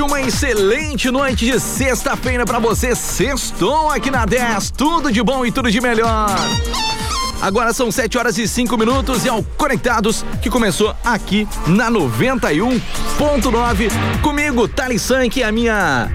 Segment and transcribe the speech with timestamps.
[0.00, 2.94] Uma excelente noite de sexta-feira para você.
[2.94, 4.70] Sextou aqui na 10.
[4.70, 6.30] Tudo de bom e tudo de melhor.
[7.40, 13.90] Agora são 7 horas e 5 minutos e ao Conectados, que começou aqui na 91.9.
[14.22, 16.10] Comigo, Thales Sank, a minha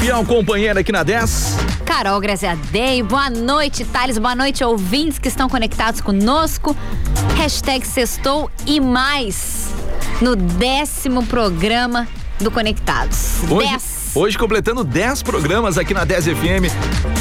[0.00, 1.56] fiel companheira aqui na 10.
[1.84, 6.76] Carol Graziadei, boa noite, Thales, boa noite, ouvintes que estão conectados conosco.
[7.36, 9.74] Hashtag Sextou e mais
[10.20, 12.08] no décimo programa
[12.38, 13.42] do Conectados.
[13.50, 14.10] Hoje, 10.
[14.14, 17.15] hoje completando 10 programas aqui na 10 FM.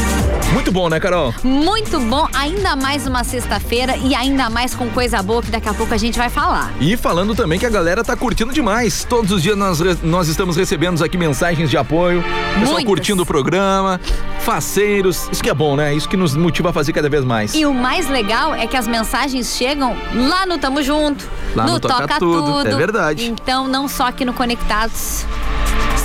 [0.55, 1.35] Muito bom, né, Carol?
[1.43, 5.73] Muito bom, ainda mais uma sexta-feira e ainda mais com coisa boa que daqui a
[5.73, 6.71] pouco a gente vai falar.
[6.79, 9.03] E falando também que a galera tá curtindo demais.
[9.03, 12.23] Todos os dias nós, nós estamos recebendo aqui mensagens de apoio.
[12.53, 12.85] Pessoal Muitas.
[12.85, 13.99] curtindo o programa,
[14.39, 15.27] faceiros.
[15.29, 15.93] Isso que é bom, né?
[15.93, 17.53] Isso que nos motiva a fazer cada vez mais.
[17.53, 21.81] E o mais legal é que as mensagens chegam lá no Tamo Junto, Lá no
[21.81, 23.25] Toca Tudo, é verdade.
[23.25, 25.25] Então, não só aqui no Conectados.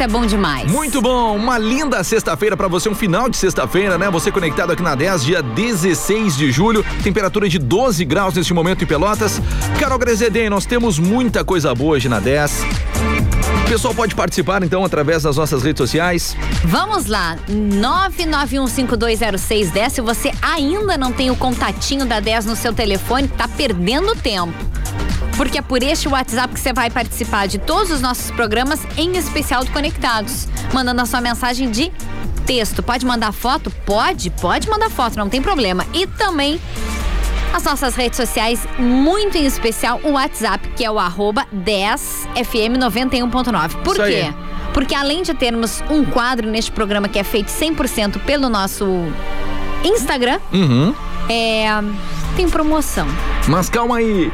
[0.01, 0.73] Isso é bom demais.
[0.73, 4.09] Muito bom, uma linda sexta-feira pra você, um final de sexta-feira, né?
[4.09, 8.83] Você conectado aqui na 10, dia 16 de julho, temperatura de 12 graus neste momento
[8.83, 9.43] em Pelotas.
[9.79, 12.65] Carol Grezedem, nós temos muita coisa boa hoje na 10.
[13.67, 16.35] O pessoal pode participar então através das nossas redes sociais.
[16.65, 19.91] Vamos lá, 991520610.
[19.91, 24.55] Se você ainda não tem o contatinho da 10 no seu telefone, tá perdendo tempo.
[25.41, 29.17] Porque é por este WhatsApp que você vai participar de todos os nossos programas, em
[29.17, 30.47] especial do Conectados.
[30.71, 31.91] Mandando a sua mensagem de
[32.45, 32.83] texto.
[32.83, 33.71] Pode mandar foto?
[33.87, 35.87] Pode, pode mandar foto, não tem problema.
[35.95, 36.61] E também
[37.55, 43.77] as nossas redes sociais, muito em especial o WhatsApp, que é o arroba 10fm91.9.
[43.83, 44.25] Por Isso aí.
[44.25, 44.35] quê?
[44.75, 48.85] Porque além de termos um quadro neste programa que é feito 100% pelo nosso
[49.83, 50.95] Instagram, Uhum.
[51.31, 51.67] é,
[52.37, 53.07] tem promoção.
[53.49, 54.31] Mas calma aí.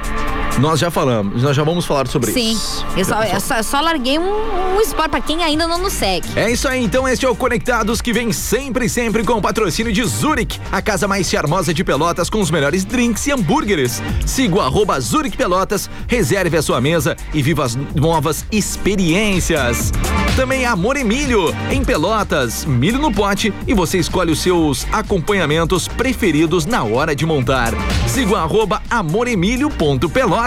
[0.59, 2.53] Nós já falamos, nós já vamos falar sobre Sim.
[2.53, 2.85] isso.
[2.97, 6.27] Eu só, eu só, só larguei um, um spoiler pra quem ainda não nos segue.
[6.35, 9.93] É isso aí, então este é o Conectados que vem sempre, sempre com o patrocínio
[9.93, 14.03] de Zurich, a casa mais charmosa de Pelotas com os melhores drinks e hambúrgueres.
[14.25, 19.93] Siga o arroba Zurich Pelotas, reserve a sua mesa e viva as novas experiências.
[20.37, 25.87] Também Amor e Milho, em Pelotas, milho no pote e você escolhe os seus acompanhamentos
[25.87, 27.73] preferidos na hora de montar.
[28.09, 30.46] Siga o arroba amoremilho.pelotas.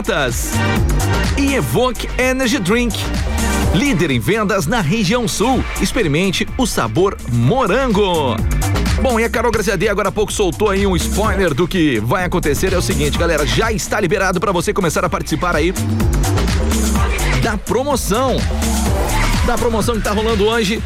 [1.38, 2.98] E Evoque Energy Drink.
[3.74, 5.62] Líder em vendas na região sul.
[5.82, 8.38] Experimente o sabor morango.
[9.02, 12.24] Bom, e a Carol Graziadei agora há pouco soltou aí um spoiler do que vai
[12.24, 12.72] acontecer.
[12.72, 15.74] É o seguinte, galera, já está liberado para você começar a participar aí
[17.44, 18.38] da promoção.
[19.46, 20.82] Da promoção que tá rolando hoje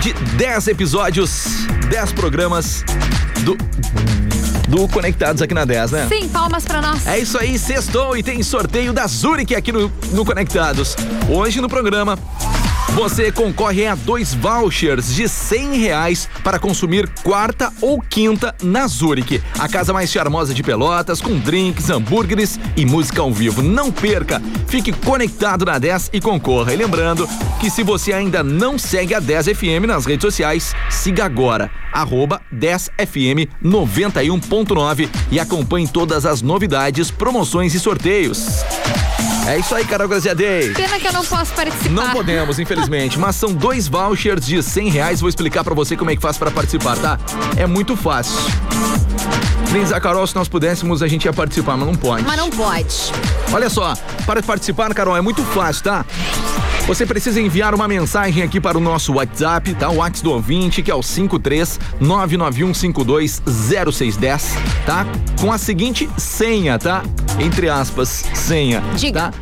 [0.00, 2.84] de 10 episódios, 10 programas
[3.42, 3.56] do
[4.66, 6.08] do Conectados aqui na 10, né?
[6.08, 7.06] Sim, palmas pra nós.
[7.06, 10.96] É isso aí, sextou e tem sorteio da Zurich aqui no, no Conectados.
[11.28, 12.18] Hoje no programa,
[12.94, 19.42] você concorre a dois vouchers de 100 reais para consumir quarta ou quinta na Zurich,
[19.58, 23.62] a casa mais charmosa de Pelotas, com drinks, hambúrgueres e música ao vivo.
[23.62, 26.72] Não perca, fique conectado na 10 e concorra.
[26.72, 27.28] E lembrando
[27.60, 32.40] que se você ainda não segue a 10 FM nas redes sociais, siga agora, arroba
[32.54, 38.64] 10FM 91.9 e acompanhe todas as novidades, promoções e sorteios.
[39.46, 40.72] É isso aí, Carol Graziadei.
[40.72, 41.90] Pena que eu não posso participar.
[41.90, 45.20] Não podemos, infelizmente, mas são dois vouchers de 100 reais.
[45.20, 47.18] Vou explicar pra você como é que faz pra participar, tá?
[47.56, 48.34] É muito fácil.
[49.72, 52.24] Dizer a Carol, se nós pudéssemos, a gente ia participar, mas não pode.
[52.24, 53.12] Mas não pode.
[53.52, 56.04] Olha só, para participar, Carol, é muito fácil, tá?
[56.86, 59.90] Você precisa enviar uma mensagem aqui para o nosso WhatsApp, tá?
[59.90, 64.56] O WhatsApp do ouvinte, que é o 53 991520610,
[64.86, 65.04] tá?
[65.40, 67.02] Com a seguinte senha, tá?
[67.40, 68.80] Entre aspas, senha.
[68.96, 69.32] Diga.
[69.32, 69.38] Tá?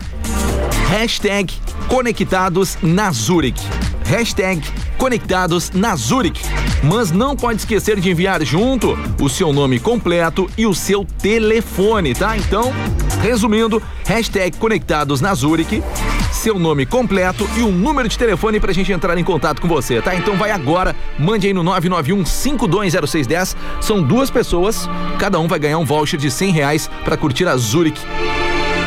[0.88, 1.52] Hashtag
[1.86, 3.60] Conectados na Zurich.
[4.06, 4.66] Hashtag
[4.96, 6.40] Conectados na Zurich.
[6.82, 12.14] Mas não pode esquecer de enviar junto o seu nome completo e o seu telefone,
[12.14, 12.38] tá?
[12.38, 12.72] Então,
[13.24, 15.82] resumindo, hashtag Conectados na Zurich,
[16.30, 20.02] seu nome completo e o número de telefone pra gente entrar em contato com você,
[20.02, 20.14] tá?
[20.14, 23.56] Então vai agora, mande aí no 991-520610.
[23.80, 24.86] São duas pessoas,
[25.18, 27.98] cada um vai ganhar um voucher de 100 reais pra curtir a Zurich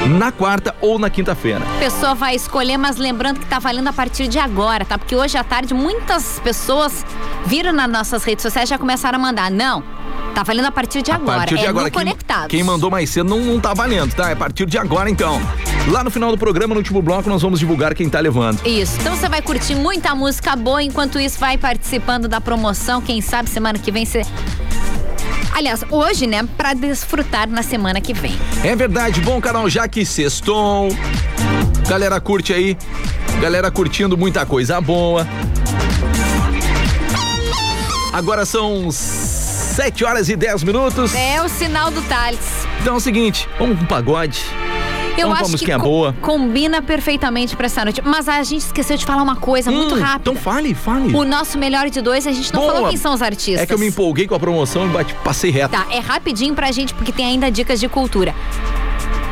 [0.07, 1.61] na quarta ou na quinta-feira.
[1.75, 4.97] A pessoa vai escolher, mas lembrando que tá valendo a partir de agora, tá?
[4.97, 7.05] Porque hoje à tarde muitas pessoas
[7.45, 9.51] viram nas nossas redes sociais e já começaram a mandar.
[9.51, 9.83] Não,
[10.37, 11.39] Tá valendo a partir de a agora.
[11.39, 11.89] Partir de é agora.
[11.89, 12.47] Quem, Conectados.
[12.49, 14.29] Quem mandou mais cedo não, não tá valendo, tá?
[14.29, 15.41] É a partir de agora, então.
[15.87, 18.63] Lá no final do programa, no último bloco, nós vamos divulgar quem tá levando.
[18.63, 18.99] Isso.
[18.99, 23.01] Então você vai curtir muita música boa, enquanto isso vai participando da promoção.
[23.01, 24.21] Quem sabe semana que vem você.
[25.57, 28.37] Aliás, hoje, né, para desfrutar na semana que vem.
[28.63, 29.19] É verdade.
[29.21, 30.95] Bom, Carol, já que sextou,
[31.89, 32.77] galera curte aí,
[33.41, 35.27] galera curtindo muita coisa boa.
[38.13, 41.15] Agora são 7 horas e 10 minutos.
[41.15, 42.39] É o sinal do Thales.
[42.79, 44.45] Então é o seguinte, vamos com pagode.
[45.17, 46.15] Eu acho que com boa.
[46.21, 48.01] combina perfeitamente pra essa noite.
[48.03, 50.31] Mas a gente esqueceu de falar uma coisa hum, muito rápida.
[50.31, 51.13] Então fale, fale.
[51.15, 52.73] O nosso melhor de dois, a gente não boa.
[52.73, 53.61] falou quem são os artistas.
[53.61, 55.71] É que eu me empolguei com a promoção e passei reto.
[55.71, 58.33] Tá, é rapidinho pra gente, porque tem ainda dicas de cultura.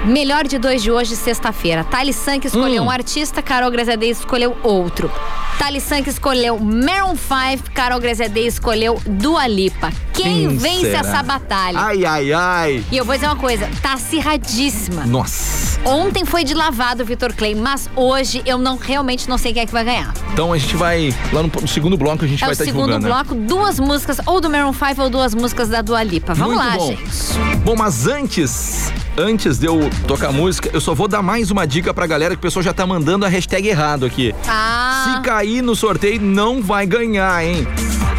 [0.05, 1.83] Melhor de dois de hoje, sexta-feira.
[1.83, 2.85] Thales Sank escolheu hum.
[2.85, 5.11] um artista, Carol Grazadei escolheu outro.
[5.57, 9.91] Thales Sank escolheu Maroon 5, Carol Grazadei escolheu Dua Lipa.
[10.13, 10.99] Quem, Quem vence será?
[10.99, 11.79] essa batalha?
[11.79, 12.83] Ai, ai, ai.
[12.91, 15.05] E eu vou dizer uma coisa, tá acirradíssima.
[15.05, 15.79] Nossa.
[15.85, 19.63] Ontem foi de lavado o Vitor Clay, mas hoje eu não realmente não sei quem
[19.63, 20.13] é que vai ganhar.
[20.33, 22.71] Então a gente vai, lá no, no segundo bloco a gente é vai estar tá
[22.71, 23.07] divulgando.
[23.07, 23.47] No segundo bloco, né?
[23.47, 26.33] duas músicas, ou do Maroon 5 ou duas músicas da Dua Lipa.
[26.33, 26.87] Vamos Muito lá, bom.
[26.87, 27.57] gente.
[27.63, 31.93] Bom, mas antes, antes de eu tocar música, eu só vou dar mais uma dica
[31.93, 34.33] pra galera que o pessoal já tá mandando a hashtag errado aqui.
[34.47, 35.03] Ah.
[35.05, 37.67] Se cair no sorteio, não vai ganhar, hein?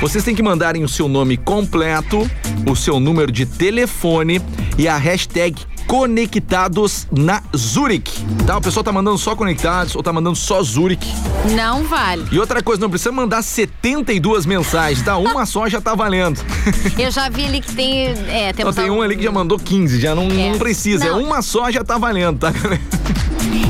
[0.01, 2.29] Vocês têm que mandarem o seu nome completo,
[2.69, 4.43] o seu número de telefone
[4.77, 5.57] e a hashtag
[5.87, 8.13] conectados na Zurich.
[8.47, 8.57] Tá?
[8.57, 11.07] O pessoal tá mandando só conectados ou tá mandando só Zurich.
[11.55, 12.27] Não vale.
[12.31, 15.17] E outra coisa, não precisa mandar 72 mensagens, tá?
[15.17, 16.41] Uma só já tá valendo.
[16.99, 18.09] Eu já vi ali que tem.
[18.29, 20.51] É, temos tem um ali que já mandou 15, já não, é.
[20.51, 21.05] não precisa.
[21.05, 21.21] É não.
[21.21, 22.53] É uma só já tá valendo, tá,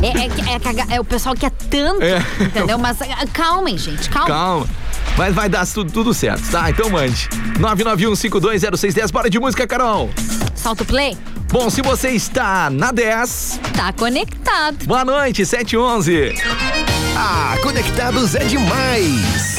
[0.02, 2.24] É, é, é, é, o pessoal quer tanto, é.
[2.40, 2.78] entendeu?
[2.78, 4.28] Mas ah, calmem, gente, calma.
[4.28, 4.66] Calma.
[5.16, 6.70] Mas vai dar tudo, tudo certo, tá?
[6.70, 7.28] Então mande.
[7.58, 10.10] 991520610, bora de música, Carol.
[10.54, 11.16] Solta o play.
[11.50, 14.84] Bom, se você está na 10, tá conectado.
[14.84, 16.34] Boa noite, 711.
[17.16, 19.55] Ah, conectados é demais.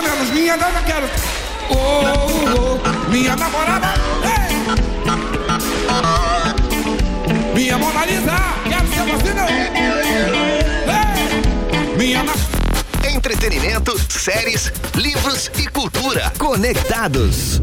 [0.00, 1.08] minha menos minha, não quero.
[1.70, 4.54] Oh, oh, oh, minha namorada, hey!
[7.54, 8.36] minha Mona Lisa,
[8.68, 9.48] quero ser você não.
[9.48, 9.88] Hey!
[11.96, 12.32] Minha na...
[13.08, 17.57] Entretenimento, séries, livros e cultura conectados.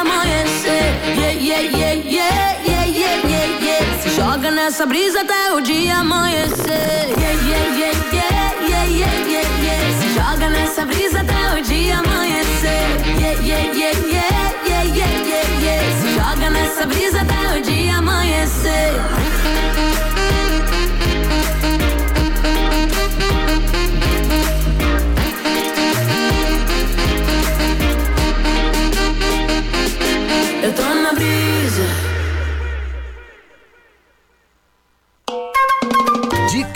[0.00, 0.84] amanhecer.
[1.16, 4.14] Yeah, yeah, yeah, yeah, yeah, yeah, yeah, yeah.
[4.16, 7.08] Joga nessa brisa até o dia amanhecer.
[7.18, 9.80] Yeah, yeah, yeah, yeah, yeah, yeah, yeah, yeah.
[10.14, 12.84] Joga nessa brisa até o dia amanhecer.
[13.18, 15.82] Yeah, yeah, yeah, yeah, yeah, yeah, yeah, yeah.
[16.16, 18.92] Joga nessa brisa até o dia amanhecer.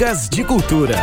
[0.07, 0.97] Dicas de Cultura.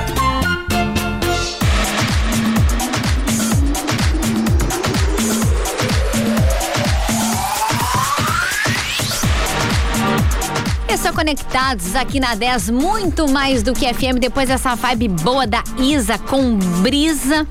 [10.87, 14.19] Pessoal Conectados aqui na 10, muito mais do que FM.
[14.21, 17.45] Depois dessa vibe boa da Isa com brisa.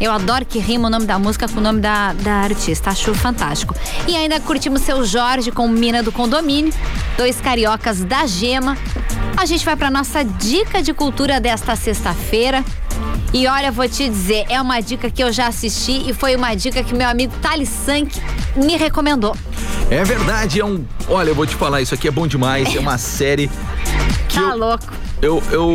[0.00, 2.88] Eu adoro que rima o nome da música com o nome da, da artista.
[2.88, 3.74] Acho fantástico.
[4.08, 6.72] E ainda curtimos seu Jorge com Mina do Condomínio,
[7.18, 8.76] dois cariocas da Gema,
[9.44, 12.64] a gente vai para nossa dica de cultura desta sexta-feira.
[13.32, 16.54] E olha, vou te dizer, é uma dica que eu já assisti e foi uma
[16.54, 18.18] dica que meu amigo Thales Sank
[18.56, 19.36] me recomendou.
[19.90, 20.84] É verdade, é um.
[21.08, 22.74] Olha, eu vou te falar, isso aqui é bom demais.
[22.74, 23.50] É uma série
[24.28, 24.86] que Tá eu, louco.
[25.20, 25.74] eu, eu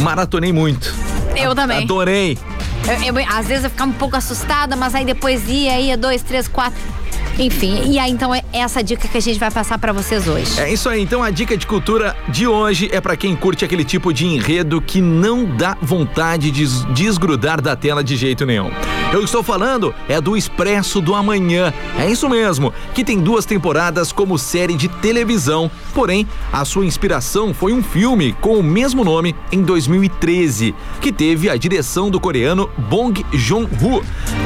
[0.00, 0.94] maratonei muito.
[1.34, 1.82] Eu também.
[1.82, 2.38] Adorei.
[2.86, 6.22] Eu- eu- às vezes eu ficava um pouco assustada, mas aí depois ia, ia dois,
[6.22, 6.78] três, quatro.
[7.38, 10.58] Enfim, e aí então é essa dica que a gente vai passar pra vocês hoje.
[10.60, 13.84] É isso aí, então a dica de cultura de hoje é pra quem curte aquele
[13.84, 18.70] tipo de enredo que não dá vontade de des- desgrudar da tela de jeito nenhum.
[19.12, 21.72] Eu estou falando é do Expresso do Amanhã.
[21.98, 27.54] É isso mesmo, que tem duas temporadas como série de televisão, porém a sua inspiração
[27.54, 32.68] foi um filme com o mesmo nome em 2013, que teve a direção do coreano
[32.76, 34.02] Bong Joon-ho,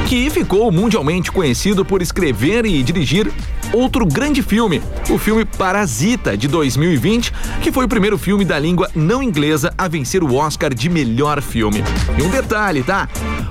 [0.07, 3.31] que ficou mundialmente conhecido por escrever e dirigir
[3.71, 8.89] outro grande filme, o filme Parasita de 2020, que foi o primeiro filme da língua
[8.93, 11.83] não inglesa a vencer o Oscar de melhor filme.
[12.17, 13.07] E um detalhe, tá?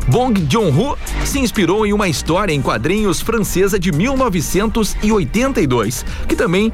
[0.08, 6.72] Bong Joon-ho se inspirou em uma história em quadrinhos francesa de 1982, que também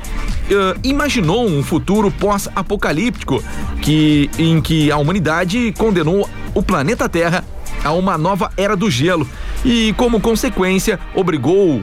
[0.50, 3.43] eh, imaginou um futuro pós-apocalíptico
[3.81, 7.45] que em que a humanidade condenou o planeta Terra
[7.85, 9.29] a uma nova era do gelo
[9.65, 11.83] e, como consequência, obrigou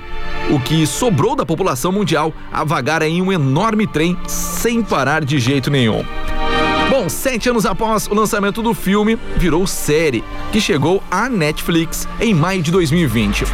[0.50, 5.40] o que sobrou da população mundial a vagar em um enorme trem sem parar de
[5.40, 6.04] jeito nenhum.
[6.90, 12.34] Bom, sete anos após o lançamento do filme, virou série, que chegou à Netflix em
[12.34, 13.46] maio de 2020.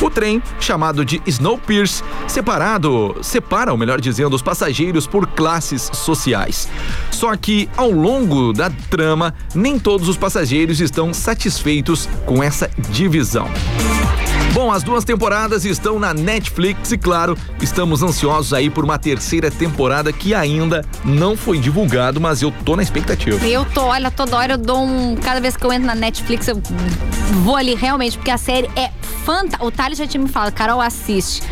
[0.00, 6.68] O trem, chamado de Snowpiercer, separado, separa, ou melhor dizendo, os passageiros por classes sociais.
[7.10, 13.48] Só que, ao longo da trama, nem todos os passageiros estão satisfeitos com essa divisão.
[14.52, 19.48] Bom, as duas temporadas estão na Netflix e, claro, estamos ansiosos aí por uma terceira
[19.48, 23.46] temporada que ainda não foi divulgado, mas eu tô na expectativa.
[23.46, 25.14] Eu tô, olha, toda hora eu dou um.
[25.14, 26.60] Cada vez que eu entro na Netflix, eu
[27.44, 28.90] vou ali realmente, porque a série é
[29.24, 29.64] fantástica.
[29.64, 31.42] O Thales já tinha me falado, Carol, assiste.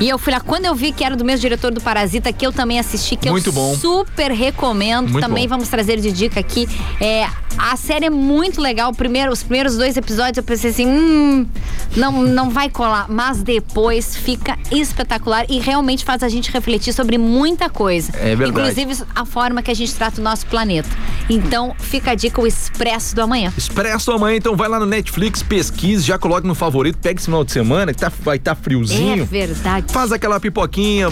[0.00, 2.46] E eu fui lá, quando eu vi que era do mesmo diretor do Parasita, que
[2.46, 3.76] eu também assisti, que Muito eu bom.
[3.76, 5.10] super recomendo.
[5.10, 5.56] Muito também bom.
[5.56, 6.66] vamos trazer de dica aqui.
[7.00, 7.26] É,
[7.58, 8.92] a série é muito legal.
[8.94, 11.46] Primeiro, os primeiros dois episódios eu pensei assim, hum,
[11.94, 13.06] não, não vai colar.
[13.10, 18.12] Mas depois fica espetacular e realmente faz a gente refletir sobre muita coisa.
[18.16, 18.70] É verdade.
[18.80, 20.88] Inclusive a forma que a gente trata o nosso planeta.
[21.28, 23.52] Então fica a dica, o Expresso do Amanhã.
[23.56, 27.44] Expresso amanhã, então vai lá no Netflix, pesquise, já coloque no favorito, pega esse final
[27.44, 29.24] de semana, que tá, vai estar É friozinho.
[29.26, 29.89] verdade.
[29.92, 31.08] Faz aquela pipoquinha,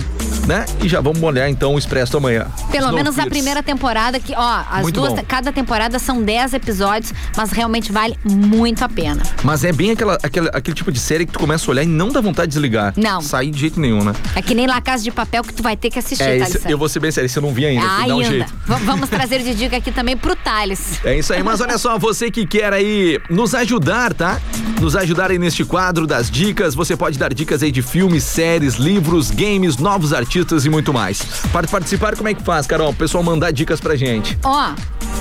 [0.47, 0.65] né?
[0.83, 2.47] E já vamos olhar então o Expresso amanhã.
[2.71, 3.29] Pelo menos a Snowpiercer.
[3.31, 5.25] primeira temporada, que, ó, as Muito duas, bom.
[5.27, 9.21] cada temporada são 10 episódios, mas realmente vale muito a pena.
[9.43, 11.87] Mas é bem aquela, aquela- aquele tipo de série que tu começa a olhar e
[11.87, 12.95] não dá vontade de desligar.
[12.97, 13.21] Não.
[13.21, 14.13] Sair de jeito nenhum, né?
[14.37, 16.61] É que nem La Casa de Papel que tu vai ter que assistir, É, esse,
[16.71, 17.85] eu vou ser bem sério, esse eu não vi ainda.
[17.85, 18.25] Ah, dá um ainda.
[18.31, 18.55] jeito.
[18.85, 21.01] Vamos trazer de dica aqui também pro Thales.
[21.05, 24.41] É isso aí, mas olha só, você que quer aí nos ajudar, tá?
[24.81, 28.68] Nos ajudar aí neste quadro das dicas, você pode dar dicas aí de filmes, séries,
[28.77, 31.23] livros, games, novos artistas e muito mais.
[31.53, 32.91] Para participar, como é que faz, Carol?
[32.91, 34.39] O pessoal mandar dicas pra gente.
[34.45, 34.73] Ó,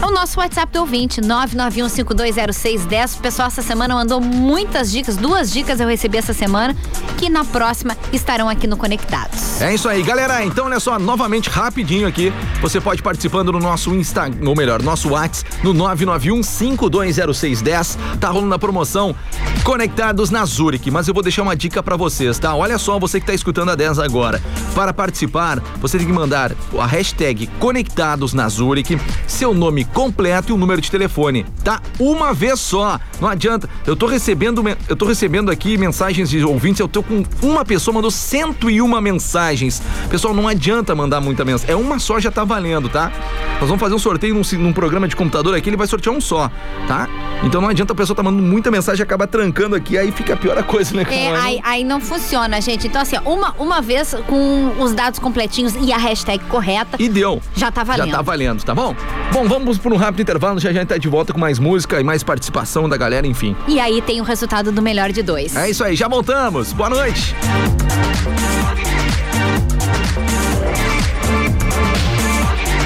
[0.02, 3.18] é o nosso WhatsApp do ouvinte, 991520610.
[3.18, 6.76] O pessoal essa semana mandou muitas dicas, duas dicas eu recebi essa semana,
[7.18, 9.60] que na próxima estarão aqui no Conectados.
[9.60, 10.46] É isso aí, galera.
[10.46, 12.32] Então, olha só, novamente, rapidinho aqui.
[12.62, 17.98] Você pode participando no nosso Instagram, ou melhor, nosso WhatsApp, no 991-520610.
[18.20, 19.16] Tá rolando a promoção
[19.64, 20.92] Conectados na Zurich.
[20.92, 22.54] Mas eu vou deixar uma dica pra vocês, tá?
[22.56, 24.42] Olha só, você que tá escutando a 10 agora.
[24.76, 30.54] Para participar, você tem que mandar a hashtag Conectados na Zurich, seu nome completo e
[30.54, 31.82] o número de telefone, tá?
[32.00, 33.00] Uma vez só.
[33.20, 33.70] Não adianta.
[33.86, 36.80] Eu tô recebendo, eu tô recebendo aqui mensagens de ouvintes.
[36.80, 39.82] Eu tô com uma pessoa mandou 101 mensagens.
[40.10, 41.74] Pessoal, não adianta mandar muita mensagem.
[41.74, 43.12] É uma só já tá valendo, tá?
[43.60, 46.22] Nós vamos fazer um sorteio num, num programa de computador aqui, ele vai sortear um
[46.22, 46.52] só,
[46.88, 47.08] tá?
[47.44, 50.34] Então não adianta a pessoa tá mandando muita mensagem e acaba trancando aqui, aí fica
[50.34, 51.06] a pior a coisa, né?
[51.10, 52.88] É, é, aí, aí não funciona, gente.
[52.88, 57.42] Então, assim, uma, uma vez com os dados completinhos e a hashtag correta, E deu.
[57.56, 58.10] já tá valendo.
[58.10, 58.96] Já tá valendo, tá bom?
[59.32, 61.60] Bom, vamos por um rápido intervalo, já já a gente tá de volta com mais
[61.60, 63.56] música e mais participação da galera, enfim.
[63.68, 65.56] E aí tem o resultado do melhor de dois.
[65.56, 66.74] É isso aí, já voltamos.
[66.74, 67.36] Boa noite.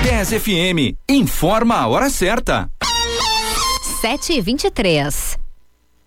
[0.03, 2.69] 10 FM informa a hora certa.
[4.01, 5.37] 7 e 23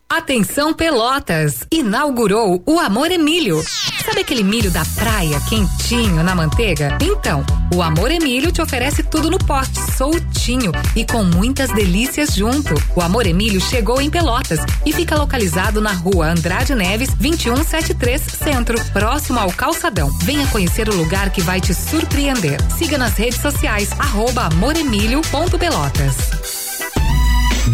[0.08, 1.66] Atenção Pelotas!
[1.72, 3.60] Inaugurou o Amor Emílio.
[4.04, 6.98] Sabe aquele milho da praia quentinho na manteiga?
[7.00, 7.42] Então,
[7.74, 12.74] o Amor Emílio te oferece tudo no pote, soltinho e com muitas delícias junto.
[12.94, 18.78] O Amor Emílio chegou em Pelotas e fica localizado na rua Andrade Neves, 2173 Centro,
[18.92, 20.10] próximo ao Calçadão.
[20.22, 22.60] Venha conhecer o lugar que vai te surpreender.
[22.76, 26.63] Siga nas redes sociais, arroba amoremílio.pelotas.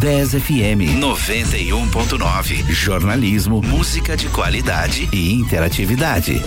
[0.01, 2.71] 10 FM 91.9.
[2.71, 6.43] Jornalismo, música de qualidade e interatividade.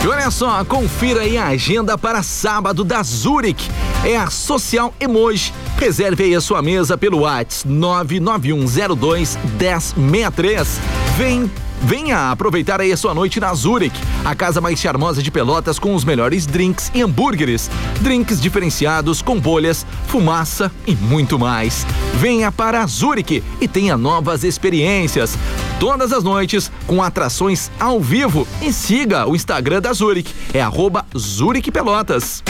[0.00, 3.68] E olha só, confira aí a agenda para sábado da Zurich.
[4.06, 5.52] É a Social Emoji.
[5.78, 10.80] Reserve aí a sua mesa pelo WhatsApp 99102 1063.
[11.18, 11.50] Vem
[11.82, 15.94] Venha aproveitar aí a sua noite na Zurich, a casa mais charmosa de Pelotas com
[15.94, 17.70] os melhores drinks e hambúrgueres.
[18.00, 21.86] Drinks diferenciados com bolhas, fumaça e muito mais.
[22.14, 25.36] Venha para a Zurich e tenha novas experiências.
[25.78, 31.04] Todas as noites com atrações ao vivo e siga o Instagram da Zurich, é arroba
[31.16, 32.42] Zurich Pelotas.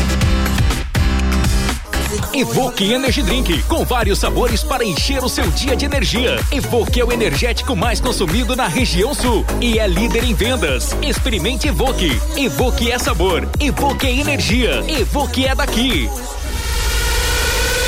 [2.36, 6.36] Evoque Energy Drink, com vários sabores para encher o seu dia de energia.
[6.52, 10.94] Evoque é o energético mais consumido na região sul e é líder em vendas.
[11.00, 12.20] Experimente Evoque.
[12.36, 13.48] Evoque é sabor.
[13.58, 14.84] Evoque é energia.
[14.86, 16.10] Evoque é daqui.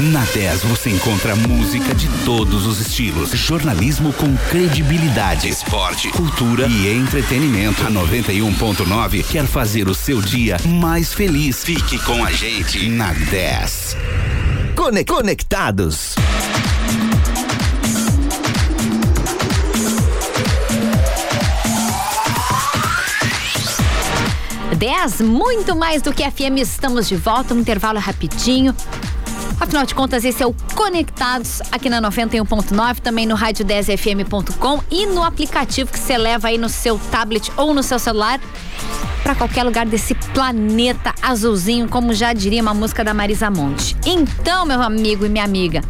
[0.00, 6.88] Na 10 você encontra música de todos os estilos, jornalismo com credibilidade, esporte, cultura e
[6.88, 7.84] entretenimento.
[7.84, 11.64] A 91.9 quer fazer o seu dia mais feliz.
[11.64, 13.96] Fique com a gente na 10.
[14.76, 16.14] Cone- Conectados.
[24.76, 28.74] Dez, muito mais do que FM, estamos de volta, um intervalo rapidinho.
[29.60, 35.04] Afinal de contas, esse é o Conectados aqui na 91.9, também no rádio 10fm.com e
[35.06, 38.40] no aplicativo que você leva aí no seu tablet ou no seu celular
[39.22, 43.96] para qualquer lugar desse planeta azulzinho, como já diria uma música da Marisa Monte.
[44.06, 45.82] Então, meu amigo e minha amiga,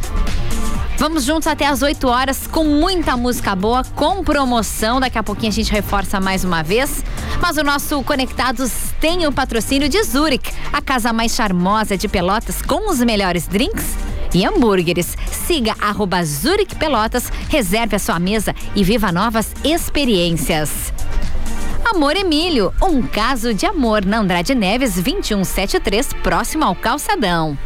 [0.99, 4.99] Vamos juntos até as 8 horas com muita música boa, com promoção.
[4.99, 7.05] Daqui a pouquinho a gente reforça mais uma vez.
[7.41, 12.61] Mas o nosso Conectados tem o patrocínio de Zurich, a casa mais charmosa de Pelotas
[12.61, 13.95] com os melhores drinks
[14.35, 15.17] e hambúrgueres.
[15.47, 20.93] Siga arroba Zurich Pelotas, reserve a sua mesa e viva novas experiências.
[21.95, 27.57] Amor Emílio, um caso de amor na Andrade Neves 2173, próximo ao Calçadão.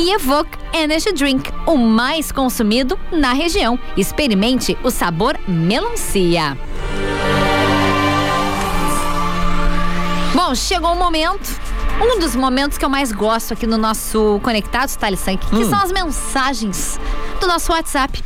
[0.00, 3.78] E Evoque Energy Drink, o mais consumido na região.
[3.98, 6.56] Experimente o sabor melancia.
[10.34, 11.50] Bom, chegou o momento.
[12.00, 15.68] Um dos momentos que eu mais gosto aqui no nosso Conectados, Thalisson, que Hum.
[15.68, 16.98] são as mensagens
[17.38, 18.24] do nosso WhatsApp.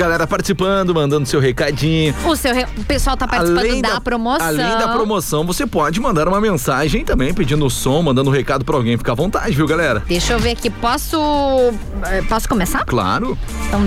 [0.00, 2.14] Galera participando, mandando seu recadinho.
[2.24, 4.46] O, seu re- o pessoal tá participando da, promoção.
[4.46, 8.76] Além da promoção, você pode mandar uma mensagem também, pedindo som, mandando um recado pra
[8.76, 8.96] alguém.
[8.96, 10.02] Fica à vontade, viu, galera?
[10.08, 11.18] Deixa eu ver aqui, posso.
[12.06, 12.82] eh, Posso começar?
[12.86, 13.36] Claro,
[13.66, 13.82] Então,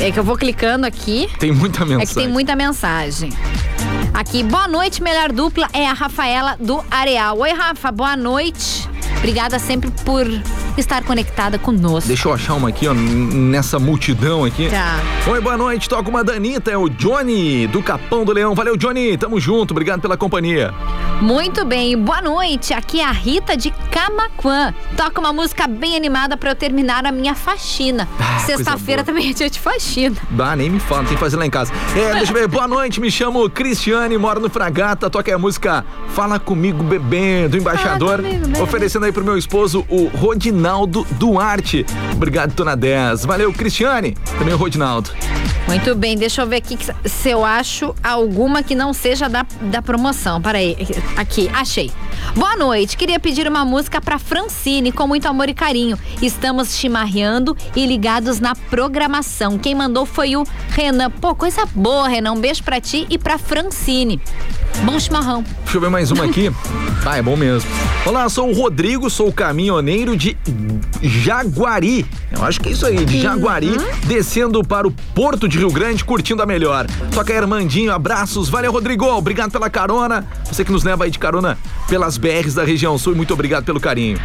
[0.00, 1.30] é que eu vou clicando aqui.
[1.38, 2.02] tem muita mensagem.
[2.02, 3.32] É que tem muita mensagem.
[4.12, 7.38] Aqui, boa noite, melhor dupla é a Rafaela do Areal.
[7.38, 8.88] Oi, Rafa, boa noite.
[9.24, 10.26] Obrigada sempre por
[10.76, 12.08] estar conectada conosco.
[12.08, 14.68] Deixa eu achar uma aqui, ó, nessa multidão aqui.
[14.68, 15.00] Tá.
[15.26, 15.88] Oi, boa noite.
[15.88, 18.54] Toca uma Danita, é o Johnny do Capão do Leão.
[18.54, 19.16] Valeu, Johnny.
[19.16, 19.70] Tamo junto.
[19.70, 20.74] Obrigado pela companhia.
[21.22, 22.74] Muito bem, boa noite.
[22.74, 24.74] Aqui é a Rita de Camaquã.
[24.94, 28.06] Toca uma música bem animada pra eu terminar a minha faxina.
[28.20, 30.16] Ah, Sexta-feira também é dia de faxina.
[30.28, 31.72] Bah, nem me fala, tem que fazer lá em casa.
[31.96, 32.46] É, deixa eu ver.
[32.48, 35.08] Boa noite, me chamo Cristiane, moro no Fragata.
[35.08, 38.16] Toca a música Fala Comigo Bebê, do Embaixador.
[38.20, 38.62] comigo.
[38.62, 41.86] Oferecendo aí pro meu esposo, o Rodinaldo Duarte.
[42.12, 43.24] Obrigado, Dona 10.
[43.24, 44.16] Valeu, Cristiane.
[44.38, 45.10] Também o Rodinaldo.
[45.66, 49.80] Muito bem, deixa eu ver aqui se eu acho alguma que não seja da, da
[49.80, 50.40] promoção.
[50.40, 50.76] Peraí,
[51.16, 51.90] aqui, achei.
[52.36, 55.98] Boa noite, queria pedir uma música pra Francine, com muito amor e carinho.
[56.20, 59.58] Estamos chimarreando e ligados na programação.
[59.58, 61.10] Quem mandou foi o Renan.
[61.10, 62.32] Pô, coisa boa, Renan.
[62.32, 64.20] Um beijo pra ti e pra Francine.
[64.82, 65.44] Bom chimarrão.
[65.62, 66.50] Deixa eu ver mais uma aqui.
[67.06, 67.70] Ah, é bom mesmo.
[68.04, 70.36] Olá, sou o Rodrigo, sou o caminhoneiro de
[71.02, 72.06] Jaguari.
[72.30, 73.70] Eu acho que é isso aí, de Jaguari,
[74.06, 76.86] descendo para o Porto de Rio Grande, curtindo a melhor.
[77.12, 78.48] Toca aí, Armandinho, abraços.
[78.48, 79.06] Valeu, Rodrigo.
[79.06, 80.26] Obrigado pela carona.
[80.44, 83.80] Você que nos leva aí de carona pelas BRs da região sul, muito obrigado pelo
[83.80, 84.18] carinho.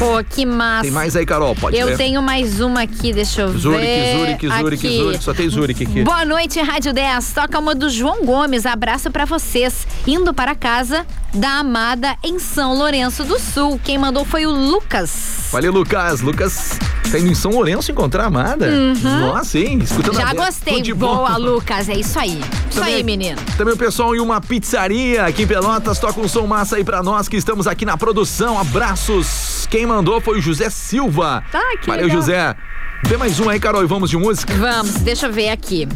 [0.00, 0.82] Pô, que massa.
[0.84, 1.54] Tem mais aí, Carol?
[1.54, 4.16] Pode Eu tenho mais uma aqui, deixa eu Zurich, ver.
[4.18, 4.96] Zurich, Zurich, aqui.
[4.98, 5.22] Zurich.
[5.24, 6.02] Só tem Zurich aqui.
[6.02, 7.32] Boa noite, Rádio 10.
[7.34, 8.64] Toca uma do João Gomes.
[8.64, 9.86] Abraço pra vocês.
[10.06, 13.78] Indo para casa da amada em São Lourenço do Sul.
[13.84, 15.48] Quem mandou foi o Lucas.
[15.52, 16.22] Valeu, Lucas.
[16.22, 16.78] Lucas
[17.12, 18.70] tá indo em São Lourenço encontrar a amada?
[18.70, 19.80] Nossa, hein?
[19.82, 20.26] Escutando a Uhum.
[20.28, 20.46] Já dez.
[20.46, 20.80] gostei.
[20.80, 21.14] De bom.
[21.16, 21.88] Boa, Lucas.
[21.90, 22.40] É isso aí.
[22.70, 23.38] Isso Também- aí, menino.
[23.58, 27.02] Também o pessoal em uma pizzaria aqui em Pelotas toca um som massa aí pra
[27.02, 28.58] nós que estamos aqui na produção.
[28.58, 29.66] Abraços.
[29.70, 31.42] Quem mandou foi o José Silva.
[31.50, 32.20] Tá, que Valeu, legal.
[32.20, 32.56] José.
[33.04, 34.54] Vê mais um aí, Carol, e vamos de música?
[34.54, 35.88] Vamos, deixa eu ver aqui.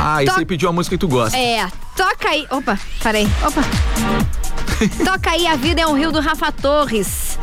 [0.00, 1.36] Ah, esse To- aí pediu a música que tu gosta.
[1.36, 2.46] É, toca aí.
[2.50, 3.28] Opa, parei.
[3.46, 3.60] Opa.
[5.04, 7.38] toca aí, a vida é um rio do Rafa Torres.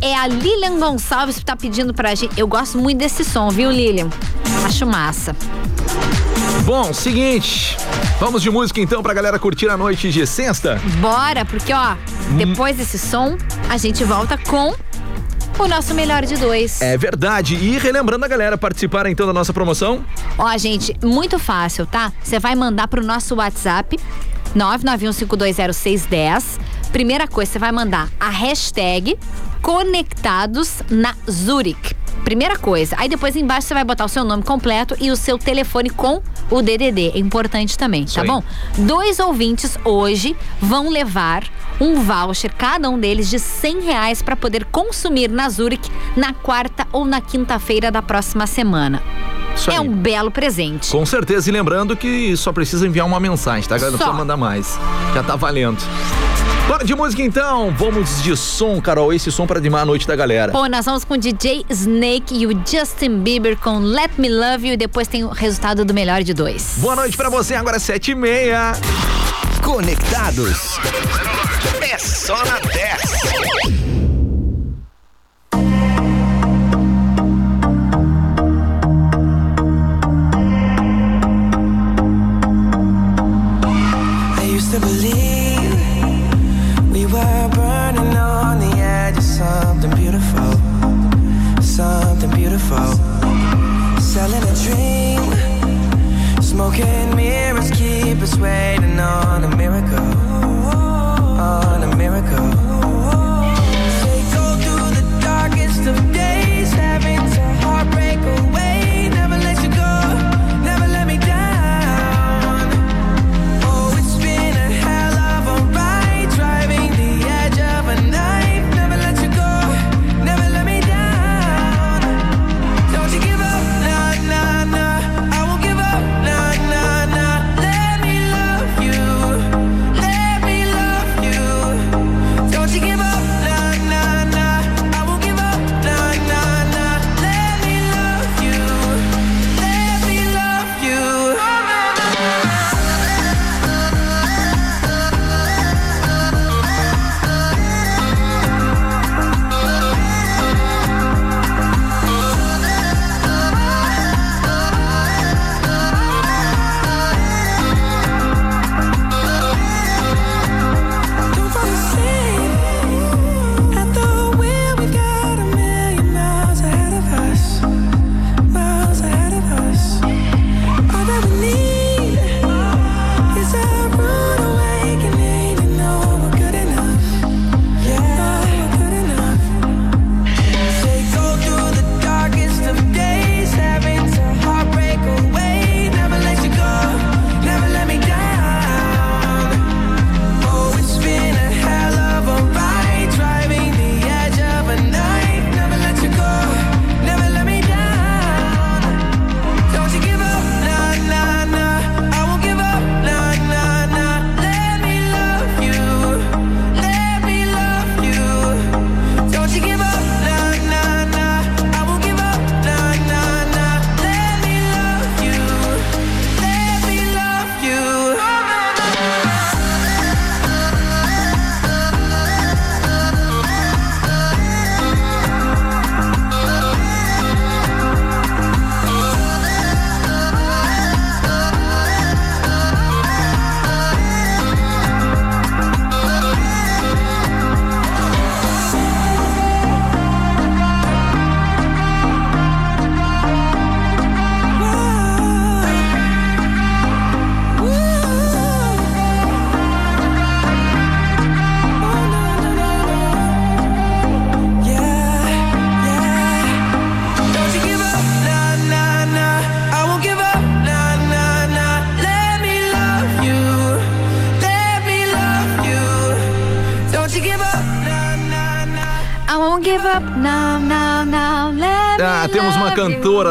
[0.00, 2.38] É a Lilian Gonçalves que tá pedindo pra gente.
[2.38, 4.08] Eu gosto muito desse som, viu, Lilian?
[4.64, 5.36] Acho massa.
[6.64, 7.76] Bom, seguinte.
[8.18, 10.80] Vamos de música então pra galera curtir a noite de sexta?
[11.00, 11.96] Bora, porque ó,
[12.36, 13.36] depois desse som,
[13.68, 14.74] a gente volta com
[15.58, 16.80] o nosso melhor de dois.
[16.80, 17.54] É verdade.
[17.54, 20.04] E relembrando a galera participar então da nossa promoção.
[20.38, 22.12] Ó, gente, muito fácil, tá?
[22.22, 23.98] Você vai mandar pro nosso WhatsApp
[24.56, 26.58] 991520610.
[26.92, 29.18] Primeira coisa, você vai mandar a hashtag
[29.62, 31.94] Conectados na Zurich.
[32.24, 32.96] Primeira coisa.
[32.98, 36.22] Aí depois embaixo você vai botar o seu nome completo e o seu telefone com
[36.50, 37.12] o DDD.
[37.14, 38.26] É importante também, tá aí.
[38.26, 38.42] bom?
[38.78, 41.44] Dois ouvintes hoje vão levar
[41.80, 46.86] um voucher, cada um deles, de 100 reais para poder consumir na Zurich na quarta
[46.92, 49.02] ou na quinta-feira da próxima semana.
[49.56, 49.76] Isso aí.
[49.76, 50.90] É um belo presente.
[50.90, 51.48] Com certeza.
[51.48, 53.76] E lembrando que só precisa enviar uma mensagem, tá?
[53.76, 53.96] Não Só.
[53.96, 54.78] precisa mandar mais.
[55.14, 55.78] Já tá valendo.
[56.68, 57.74] Bora de música então.
[57.76, 59.12] Vamos de som, Carol.
[59.12, 60.52] Esse som para animar a noite da galera.
[60.52, 64.68] Bom, nós vamos com o DJ Snake e o Justin Bieber com Let Me Love
[64.68, 66.74] You e depois tem o resultado do melhor de dois.
[66.76, 68.72] Boa noite pra você, agora é sete e meia.
[69.62, 70.78] Conectados.
[71.82, 74.10] É só na 10.
[84.38, 85.29] I used to believe
[89.40, 90.52] something beautiful,
[91.62, 92.90] something beautiful.
[94.12, 95.22] Selling a dream,
[96.42, 100.12] smoking mirrors keep us waiting on a miracle,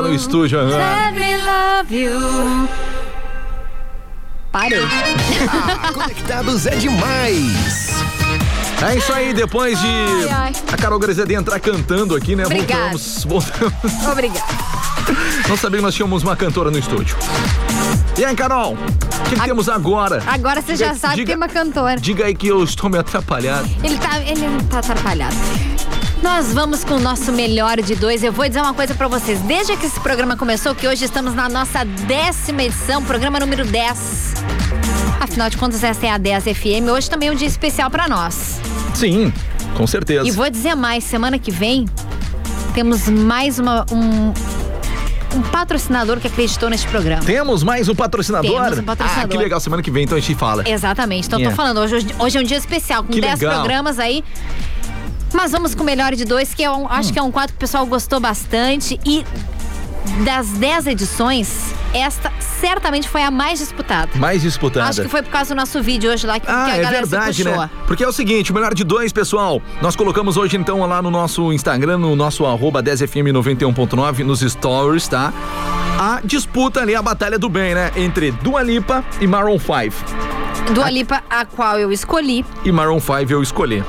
[0.10, 0.60] no estúdio.
[0.62, 2.68] Let me love you.
[4.52, 4.80] Parei.
[5.48, 7.90] Ah, Conectados é demais.
[8.88, 10.54] É isso aí, depois de Ai, ai.
[10.74, 12.46] a Carol Grazede entrar cantando aqui, né?
[12.46, 12.98] Obrigada.
[12.98, 14.08] Voltamos, voltamos.
[14.12, 14.46] Obrigada.
[15.48, 17.16] Não sabia que nós tínhamos uma cantora no estúdio.
[18.18, 18.74] E aí, Carol?
[18.74, 20.24] O que, que temos agora?
[20.26, 21.98] Agora você já Diga- sabe que tem uma cantora.
[22.00, 23.70] Diga aí que eu estou me atrapalhado.
[23.84, 25.36] Ele tá, ele tá atrapalhado.
[26.22, 28.24] Nós vamos com o nosso melhor de dois.
[28.24, 29.40] Eu vou dizer uma coisa pra vocês.
[29.42, 34.34] Desde que esse programa começou, que hoje estamos na nossa décima edição, programa número 10.
[35.20, 36.90] Afinal de contas, essa é a 10 FM.
[36.94, 38.60] Hoje também é um dia especial pra nós.
[38.94, 39.32] Sim,
[39.78, 40.28] com certeza.
[40.28, 41.86] E vou dizer mais, semana que vem
[42.74, 44.34] temos mais uma, um,
[45.38, 47.24] um patrocinador que acreditou neste programa.
[47.24, 48.52] Temos mais um patrocinador?
[48.52, 49.26] Temos um patrocinador.
[49.26, 49.60] Ah, que legal.
[49.62, 50.64] Semana que vem, então a gente fala.
[50.68, 51.28] Exatamente.
[51.28, 51.56] Então, Yeah.
[51.56, 53.60] tô falando, hoje, hoje é um dia especial, com Que 10 legal.
[53.60, 54.24] programas aí.
[55.34, 57.54] Mas vamos com o melhor de dois, que é um, acho que é um quadro
[57.54, 59.00] que o pessoal gostou bastante.
[59.06, 59.24] E
[60.24, 64.10] das 10 edições, esta certamente foi a mais disputada.
[64.16, 64.90] Mais disputada.
[64.90, 66.82] Acho que foi por causa do nosso vídeo hoje lá que, Ah, que a é
[66.82, 67.62] galera verdade, se puxou.
[67.62, 67.70] né?
[67.86, 69.62] Porque é o seguinte, o melhor de dois, pessoal.
[69.82, 75.32] Nós colocamos hoje, então, lá no nosso Instagram, no nosso arroba 10fm91.9, nos stories, tá?
[76.00, 77.92] A disputa ali, a batalha do bem, né?
[77.96, 80.74] Entre Dua Lipa e Maroon 5.
[80.74, 82.46] Dua Lipa, a qual eu escolhi.
[82.64, 83.84] E Maroon 5 eu escolhi.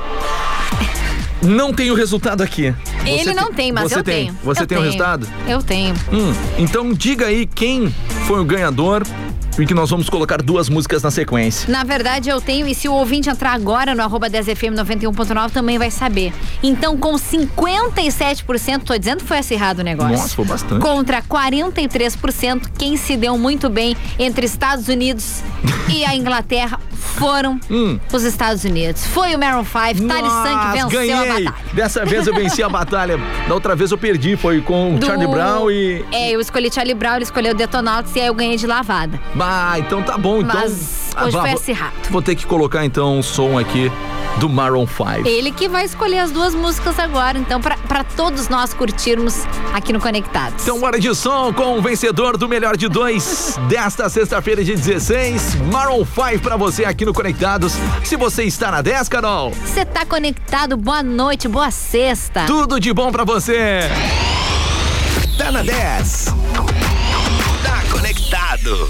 [1.41, 2.73] Não tem o resultado aqui.
[3.05, 4.25] Ele Você não tem, mas você eu tem.
[4.27, 4.37] tenho.
[4.43, 5.27] Você Eu tem o resultado?
[5.47, 5.93] Eu tenho.
[6.11, 7.93] Hum, então diga aí quem
[8.27, 9.03] foi o ganhador
[9.59, 11.69] e que nós vamos colocar duas músicas na sequência.
[11.71, 15.91] Na verdade, eu tenho, e se o ouvinte entrar agora no arroba 10fm91.9 também vai
[15.91, 16.33] saber.
[16.63, 20.11] Então, com 57%, tô dizendo que foi acirrado o negócio.
[20.13, 20.81] Nossa, foi bastante.
[20.81, 25.41] Contra 43%, quem se deu muito bem entre Estados Unidos
[25.93, 27.99] e a Inglaterra foram Hum.
[28.13, 29.05] os Estados Unidos.
[29.07, 31.13] Foi o Maroon 5, Tali Sank venceu ganhei.
[31.13, 31.53] a batalha.
[31.73, 33.17] Dessa vez eu venci a batalha.
[33.47, 36.05] Da outra vez eu perdi, foi com o Do- Charlie Brown e.
[36.11, 39.19] É, eu escolhi Charlie Brown, ele escolheu Detonauts e aí eu ganhei de lavada.
[39.43, 40.41] Ah, então tá bom.
[40.41, 41.93] Então, Mas Ah, hoje vá, foi vou- acirrado.
[42.09, 43.91] Vou ter que colocar então o som aqui
[44.37, 45.27] do Maroon 5.
[45.27, 49.35] Ele que vai escolher as duas músicas agora, então, pra pra todos nós curtirmos
[49.73, 50.63] aqui no Conectados.
[50.63, 55.55] Então, bora de som com o vencedor do melhor de dois desta sexta-feira, de 16.
[55.71, 57.73] Maroon 5 pra você aqui no Conectados.
[58.05, 62.45] Se você está na 10, Carol, Você tá conectado, boa noite, boa sexta.
[62.45, 63.81] tudo de bom pra você.
[65.37, 66.27] Tá na 10.
[67.65, 68.89] Tá conectado.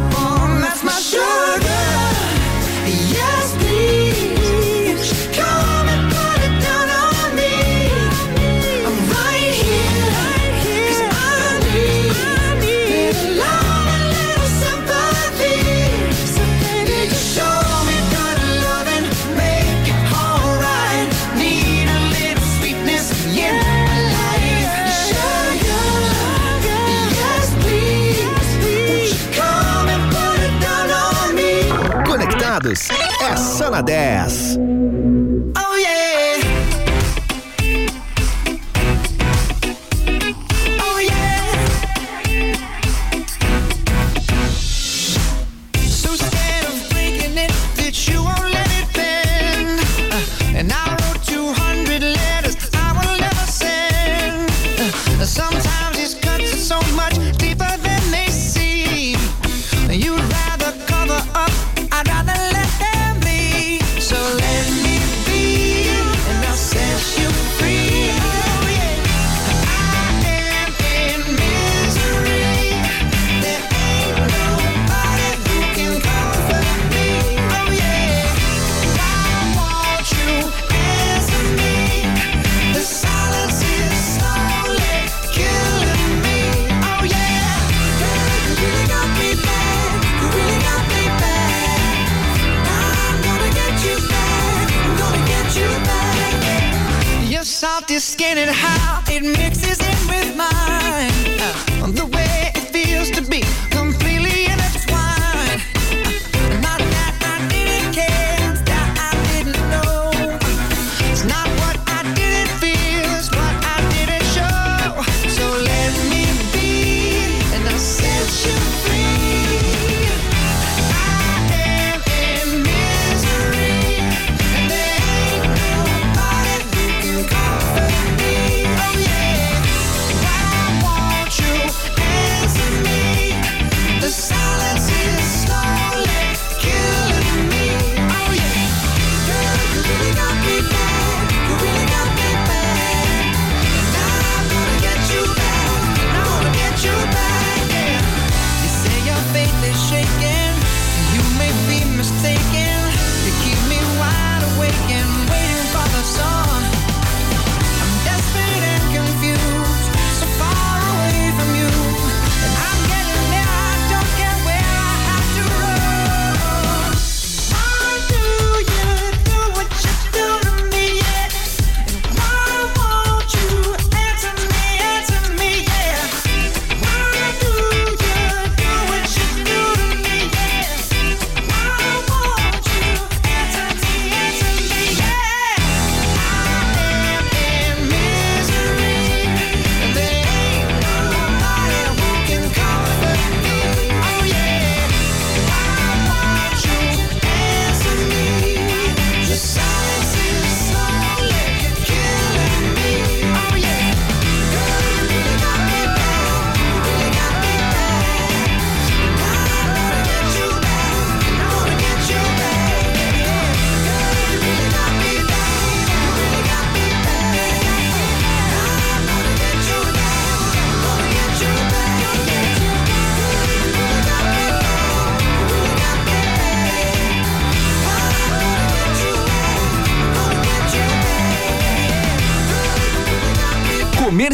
[33.83, 34.50] 10.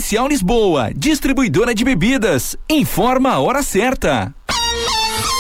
[0.08, 2.56] Comercial Lisboa, distribuidora de bebidas.
[2.70, 4.34] Informa a hora certa.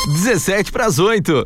[0.07, 1.45] 17 para as 8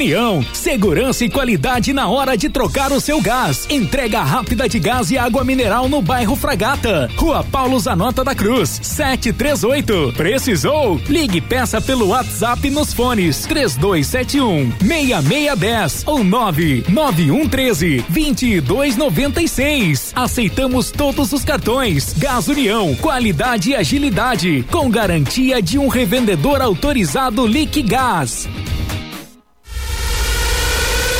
[0.00, 3.66] União, segurança e qualidade na hora de trocar o seu gás.
[3.68, 7.10] Entrega rápida de gás e água mineral no bairro Fragata.
[7.16, 10.14] Rua Paulo Zanota da Cruz, 738.
[10.16, 10.98] Precisou?
[11.06, 20.12] Ligue peça pelo WhatsApp nos fones 3271 6610 ou 99113 2296.
[20.16, 22.14] Aceitamos todos os cartões.
[22.16, 28.48] Gás União, qualidade e agilidade, com garantia de um revendedor autorizado Liquigás.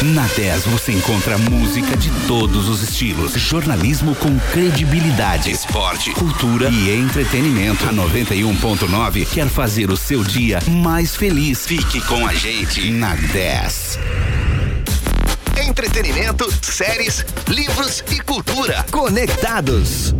[0.02, 6.90] Na 10 você encontra música de todos os estilos, jornalismo com credibilidade, esporte, cultura e
[6.90, 7.84] entretenimento.
[7.86, 11.66] A 91.9 quer fazer o seu dia mais feliz.
[11.66, 13.98] Fique com a gente na 10.
[15.68, 18.86] Entretenimento, séries, livros e cultura.
[18.90, 20.14] Conectados.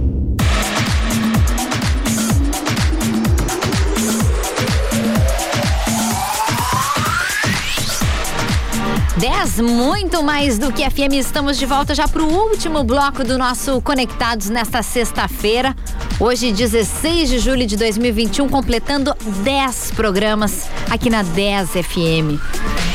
[9.21, 11.13] 10, muito mais do que FM.
[11.13, 15.77] Estamos de volta já para o último bloco do nosso Conectados nesta sexta-feira.
[16.19, 19.15] Hoje, 16 de julho de 2021, completando
[19.45, 22.41] 10 programas aqui na 10 FM.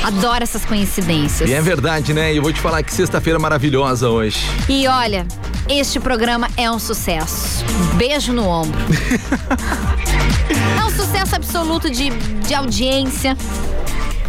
[0.03, 1.47] Adoro essas coincidências.
[1.47, 2.33] E é verdade, né?
[2.33, 4.47] E eu vou te falar que sexta-feira maravilhosa hoje.
[4.67, 5.27] E olha,
[5.69, 7.63] este programa é um sucesso.
[7.97, 8.81] Beijo no ombro.
[10.75, 13.37] é um sucesso absoluto de, de audiência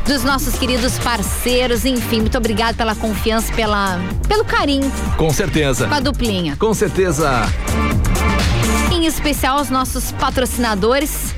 [0.06, 3.98] dos nossos queridos parceiros, enfim, muito obrigado pela confiança, pela,
[4.28, 5.86] pelo carinho Com certeza.
[5.88, 6.56] com a duplinha.
[6.56, 7.42] Com certeza.
[8.92, 11.34] Em especial os nossos patrocinadores,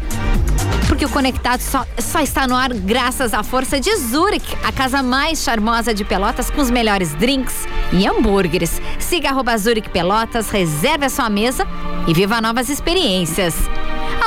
[0.87, 5.03] porque o Conectado só, só está no ar graças à força de Zurich, a casa
[5.03, 8.81] mais charmosa de Pelotas com os melhores drinks e hambúrgueres.
[8.99, 11.67] Siga arroba Zurich Pelotas, reserve a sua mesa
[12.07, 13.55] e viva novas experiências.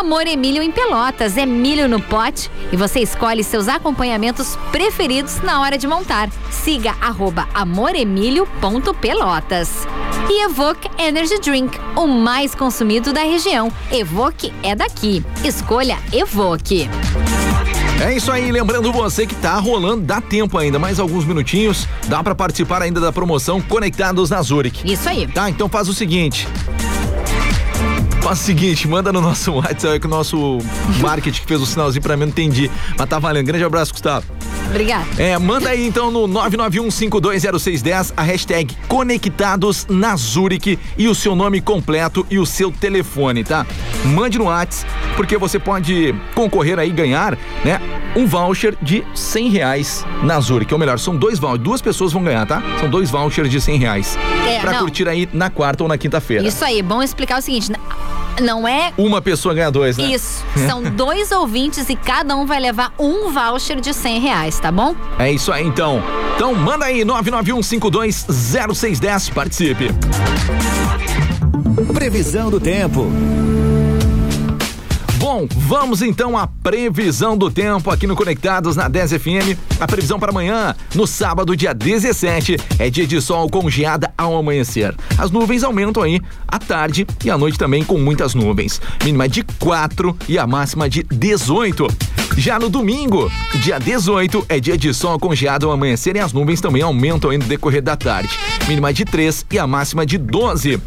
[0.01, 5.61] Amor Emílio em Pelotas, é milho no pote e você escolhe seus acompanhamentos preferidos na
[5.61, 6.27] hora de montar.
[6.49, 9.85] Siga arroba amoremilio.pelotas.
[10.27, 13.71] E Evoque Energy Drink, o mais consumido da região.
[13.91, 15.23] Evoque é daqui.
[15.43, 16.89] Escolha Evoque.
[18.03, 22.23] É isso aí, lembrando você que tá rolando, dá tempo ainda, mais alguns minutinhos, dá
[22.23, 24.81] pra participar ainda da promoção Conectados na Zurich.
[24.91, 25.27] Isso aí.
[25.27, 26.47] Tá, então faz o seguinte.
[28.21, 30.59] Faz o seguinte, manda no nosso WhatsApp que o nosso
[30.99, 32.69] marketing que fez o sinalzinho pra mim, não entendi.
[32.97, 33.47] Mas tá valendo.
[33.47, 34.25] Grande abraço, Gustavo.
[34.67, 35.05] Obrigada.
[35.17, 41.59] É, manda aí então no 991520610 a hashtag Conectados na Zurich e o seu nome
[41.59, 43.65] completo e o seu telefone, tá?
[44.05, 47.81] Mande no WhatsApp, porque você pode concorrer aí ganhar, né?
[48.15, 50.73] Um voucher de 100 reais na Zurich.
[50.73, 52.61] Ou melhor, são dois vouchers, duas pessoas vão ganhar, tá?
[52.79, 54.17] São dois vouchers de 100 reais.
[54.47, 54.79] É, pra não.
[54.79, 56.47] curtir aí na quarta ou na quinta-feira.
[56.47, 57.71] Isso aí, bom explicar o seguinte:
[58.41, 60.05] não é Uma pessoa ganha dois, né?
[60.05, 60.43] Isso.
[60.67, 64.95] São dois ouvintes e cada um vai levar um voucher de 100 reais, tá bom?
[65.19, 66.01] É isso aí então.
[66.35, 69.89] Então manda aí 991520610, participe.
[71.93, 73.05] Previsão do tempo.
[75.33, 79.57] Bom, vamos então à previsão do tempo aqui no Conectados na 10 FM.
[79.79, 84.35] A previsão para amanhã, no sábado, dia 17, é dia de sol com geada ao
[84.35, 84.93] amanhecer.
[85.17, 88.81] As nuvens aumentam aí à tarde e à noite também com muitas nuvens.
[89.05, 91.87] Mínima de 4 e a máxima de 18.
[92.35, 96.33] Já no domingo, dia 18, é dia de sol com geada ao amanhecer e as
[96.33, 98.37] nuvens também aumentam aí no decorrer da tarde.
[98.67, 100.81] Mínima de 3 e a máxima de 12.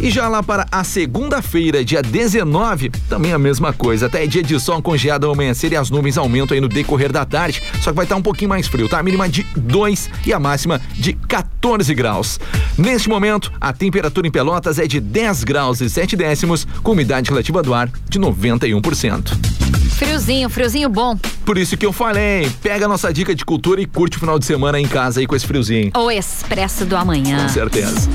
[0.00, 3.83] E já lá para a segunda-feira, dia 19, também a mesma coisa.
[3.84, 6.68] Até é dia de sol com geada ao amanhecer e as nuvens aumentam aí no
[6.68, 7.62] decorrer da tarde.
[7.82, 8.98] Só que vai estar um pouquinho mais frio, tá?
[8.98, 12.40] A mínima de 2 e a máxima de 14 graus.
[12.78, 17.28] Neste momento, a temperatura em Pelotas é de 10 graus e 7 décimos, com umidade
[17.28, 19.83] relativa do ar de 91%.
[20.08, 21.16] Friozinho, friozinho bom.
[21.46, 24.38] Por isso que eu falei, pega a nossa dica de cultura e curte o final
[24.38, 25.90] de semana em casa aí com esse friozinho.
[25.96, 27.42] O Expresso do Amanhã.
[27.42, 28.08] Com certeza.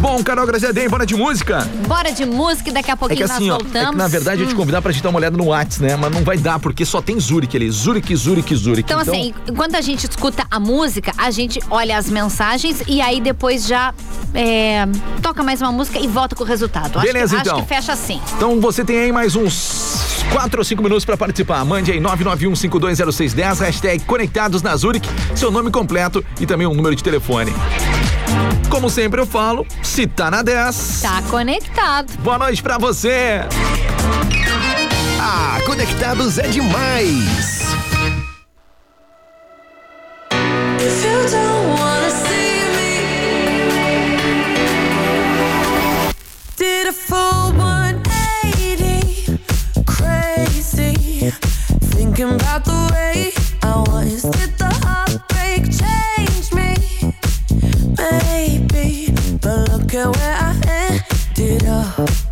[0.00, 1.66] Bom, Carol Graziadem, bora de música?
[1.86, 3.90] Bora de música e daqui a É pouquinho que assim, ó, nós é voltamos.
[3.90, 4.56] que na verdade eu te Hum.
[4.56, 5.96] convidar pra gente dar uma olhada no Whats, né?
[5.96, 7.70] Mas não vai dar, porque só tem Zurich ali.
[7.70, 8.82] Zurich, Zurich, Zurich.
[8.82, 13.20] Então, assim, enquanto a gente escuta a música, a gente olha as mensagens e aí
[13.20, 13.94] depois já
[14.34, 14.86] é,
[15.22, 16.98] toca mais uma música e volta com o resultado.
[16.98, 17.56] Acho Beleza, que, então.
[17.58, 18.20] Acho que fecha assim.
[18.36, 21.64] Então você tem aí mais uns 4 ou 5 minutos pra participar.
[21.64, 27.02] Mande aí 991520610, hashtag Conectados na Zurich, seu nome completo e também um número de
[27.02, 27.52] telefone.
[28.68, 31.00] Como sempre eu falo, se tá na 10.
[31.02, 32.12] Tá conectado.
[32.18, 33.40] Boa noite pra você.
[35.20, 37.55] Ah, Conectados é demais.
[52.16, 52.40] thinking
[53.62, 54.22] I was.
[55.78, 57.14] Change me?
[57.98, 61.00] Maybe, but look at where I
[61.34, 62.25] did up.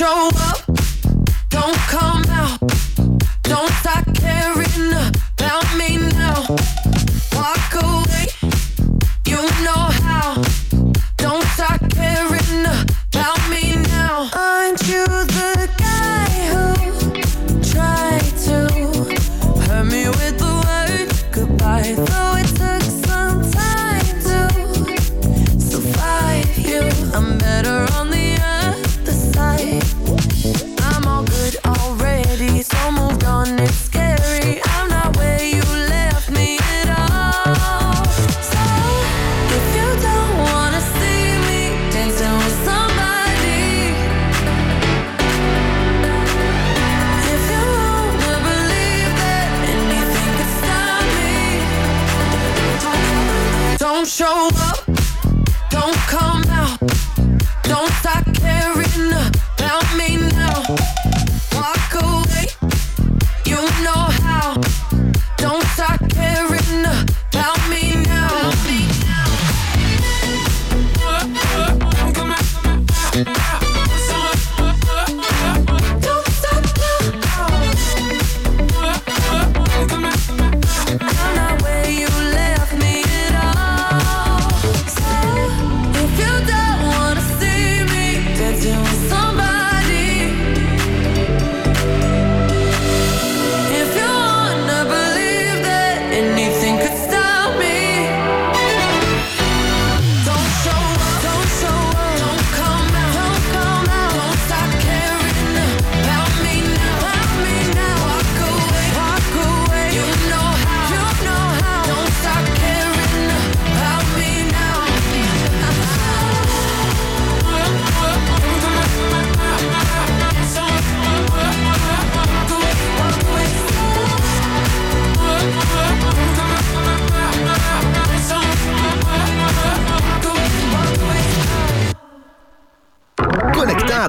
[0.00, 0.64] Show up,
[1.50, 2.79] don't come out,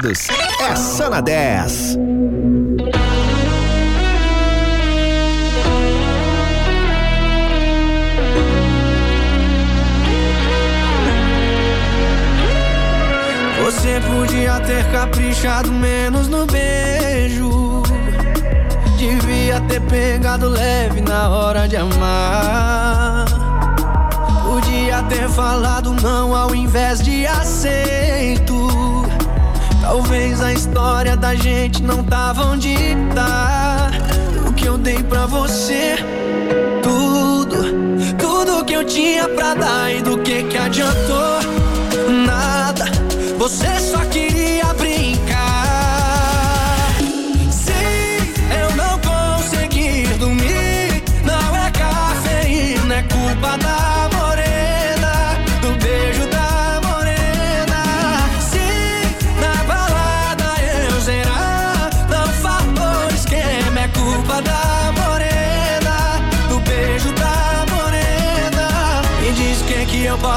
[0.02, 0.28] Conectados
[0.60, 1.98] é só na 10.
[13.64, 17.84] Você podia ter caprichado menos no beijo.
[18.98, 23.26] Devia ter pegado leve na hora de amar.
[24.44, 28.61] Podia ter falado não ao invés de aceito.
[29.92, 32.74] Talvez a história da gente não tava onde
[33.14, 33.92] tá.
[34.48, 35.98] O que eu dei pra você,
[36.82, 37.58] tudo,
[38.18, 41.42] tudo que eu tinha pra dar e do que que adiantou?
[42.26, 42.86] Nada,
[43.38, 44.31] você só queria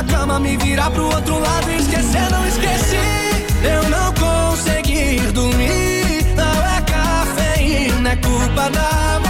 [0.00, 2.96] minha cama, me virar pro outro lado e esquecer, não esqueci.
[3.62, 9.29] Eu não consegui dormir, não é cafeína, é culpa da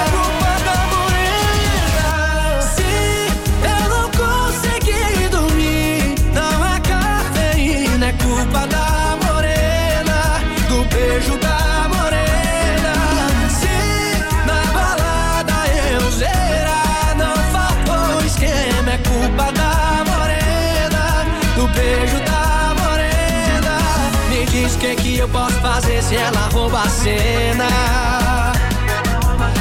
[25.21, 27.65] Eu posso fazer se ela rouba a cena?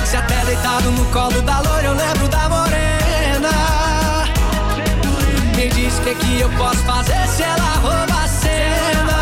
[0.04, 3.50] Se até deitado no colo da loira eu lembro da morena.
[5.56, 9.18] Me diz o que que eu posso fazer se ela rouba a cena?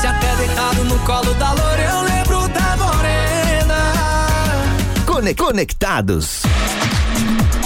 [0.00, 3.92] Se até deitado no colo da loira eu lembro da morena.
[5.06, 6.42] Cone- Conectados.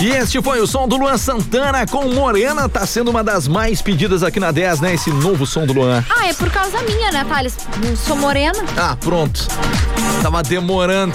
[0.03, 3.81] E este foi o som do Luan Santana com Morena, tá sendo uma das mais
[3.81, 4.95] pedidas aqui na 10, né?
[4.95, 6.05] Esse novo som do Luan.
[6.11, 7.57] Ah, é por causa minha, né, Thales?
[8.05, 8.59] Sou morena.
[8.77, 9.47] Ah, pronto.
[10.21, 11.15] Tava demorando.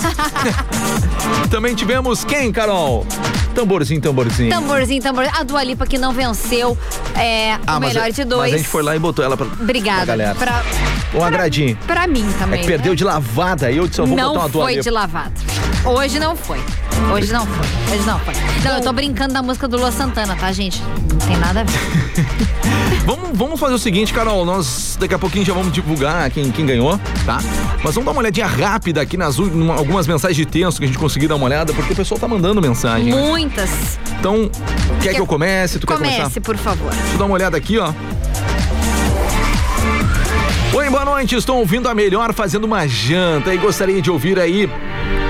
[1.52, 3.06] Também tivemos quem, Carol?
[3.54, 4.50] Tamborzinho, tamborzinho.
[4.52, 5.36] Tamborzinho, tamborzinho.
[5.38, 6.78] A Dua Lipa que não venceu
[7.14, 8.52] é, Ah, o melhor a- de dois.
[8.52, 9.98] Mas a gente foi lá e botou ela pra, Obrigada.
[9.98, 10.36] pra galera.
[10.36, 10.64] Pra,
[11.14, 11.78] Um agradinho.
[11.86, 12.62] pra mim É também.
[12.62, 12.96] que perdeu né?
[12.96, 13.70] de lavada.
[13.70, 14.84] Eu disse, eu vou botar Não uma Dua foi Lipa.
[14.84, 15.32] de lavada.
[15.88, 16.60] Hoje não foi.
[17.14, 17.66] Hoje não foi.
[17.96, 18.34] Hoje não foi.
[18.64, 20.82] Não, eu tô brincando da música do Lua Santana, tá, gente?
[20.82, 21.78] Não tem nada a ver.
[23.06, 24.44] Vamos, vamos fazer o seguinte, Carol.
[24.44, 27.38] Nós daqui a pouquinho já vamos divulgar quem, quem ganhou, tá?
[27.82, 30.88] Mas vamos dar uma olhadinha rápida aqui nas numa- algumas mensagens de texto que a
[30.88, 33.06] gente conseguiu dar uma olhada, porque o pessoal tá mandando mensagem.
[33.14, 33.16] né?
[33.22, 33.98] Muitas.
[34.20, 34.52] Então,
[35.02, 35.80] quer que eu comece?
[35.80, 36.42] Tu quer Comece, começar?
[36.42, 36.90] por favor.
[36.92, 37.94] Deixa eu dar uma olhada aqui, ó.
[40.74, 41.36] Oi, boa noite.
[41.36, 44.70] Estou ouvindo a melhor fazendo uma janta e gostaria de ouvir aí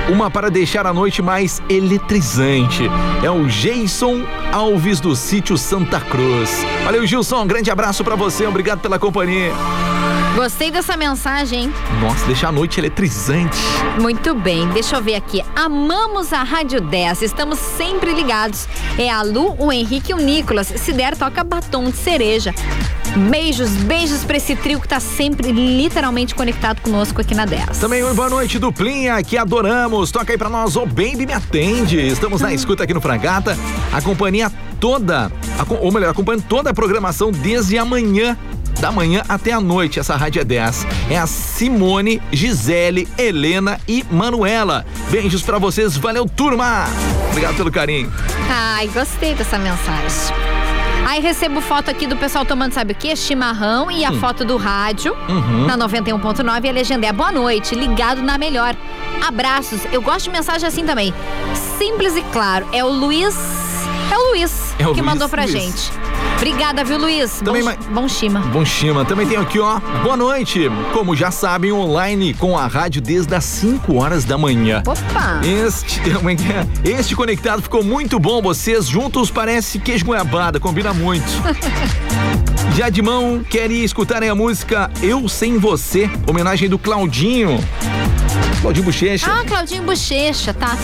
[0.10, 2.90] uma para deixar a noite mais eletrizante.
[3.24, 6.66] É o Jason Alves do sítio Santa Cruz.
[6.84, 7.44] Valeu, Gilson.
[7.44, 8.46] Um grande abraço pra você.
[8.46, 9.52] Obrigado pela companhia.
[10.36, 11.74] Gostei dessa mensagem, hein?
[12.00, 13.58] Nossa, deixa a noite eletrizante.
[14.00, 15.44] Muito bem, deixa eu ver aqui.
[15.56, 18.68] Amamos a Rádio 10, estamos sempre ligados.
[19.00, 20.68] É a Lu, o Henrique e o Nicolas.
[20.68, 22.54] Se der, toca batom de cereja.
[23.18, 27.80] Beijos, beijos pra esse trio que tá sempre literalmente conectado conosco aqui na 10.
[27.80, 30.11] Também oi, boa noite, duplinha, que adoramos.
[30.11, 31.97] Toca aí pra nós, ô Baby Me Atende.
[31.97, 33.57] Estamos na escuta aqui no Fragata.
[33.91, 38.38] A companhia toda, a ou melhor, acompanhando toda a programação desde amanhã.
[38.80, 40.86] Da manhã até a noite, essa rádio é 10.
[41.09, 44.86] É a Simone, Gisele, Helena e Manuela.
[45.09, 46.86] Beijos pra vocês, valeu, turma!
[47.32, 48.13] Obrigado pelo carinho.
[48.47, 50.57] Ai, gostei dessa mensagem.
[51.06, 53.16] Aí recebo foto aqui do pessoal tomando, sabe o quê?
[53.16, 55.66] Chimarrão e a foto do rádio Uhum.
[55.66, 58.76] na 91.9 e a legenda é boa noite, ligado na melhor.
[59.26, 59.80] Abraços.
[59.91, 61.14] Eu gosto de mensagem assim também.
[61.78, 62.68] Simples e claro.
[62.74, 63.36] É o Luiz.
[64.12, 65.52] É o Luiz É o que Luiz, mandou pra Luiz.
[65.54, 65.91] gente.
[66.38, 67.42] Obrigada, viu, Luiz?
[67.44, 68.40] Também bom, bom chima.
[68.40, 69.04] Bom Chima.
[69.04, 69.80] Também tem aqui, ó.
[70.04, 70.70] Boa noite.
[70.94, 74.84] Como já sabem, online com a rádio desde as 5 horas da manhã.
[74.86, 75.42] Opa!
[75.44, 76.98] Este, é é?
[77.00, 78.40] este conectado ficou muito bom.
[78.40, 81.26] Vocês juntos parece queijo goiabada, combina muito.
[82.76, 87.58] Já de mão, querem escutar aí a música Eu Sem Você, homenagem do Claudinho.
[88.62, 89.28] Claudinho Bochecha.
[89.32, 90.78] Ah, Claudinho Bochecha, tá.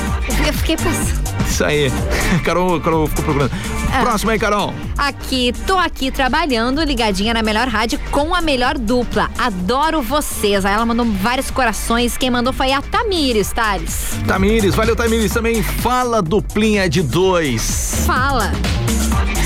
[0.46, 1.24] Eu fiquei pensando.
[1.48, 1.92] Isso aí.
[2.44, 3.52] Carol, Carol ficou procurando.
[3.94, 4.02] Ah.
[4.02, 4.74] Próximo aí, Carol.
[4.98, 9.30] Aqui, tô aqui trabalhando, ligadinha na melhor rádio com a melhor dupla.
[9.38, 10.66] Adoro vocês.
[10.66, 12.18] Aí ela mandou vários corações.
[12.18, 14.18] Quem mandou foi a Tamires, Thales.
[14.28, 15.62] Tamires, valeu Tamires também.
[15.62, 18.04] Fala duplinha de dois.
[18.06, 18.52] Fala.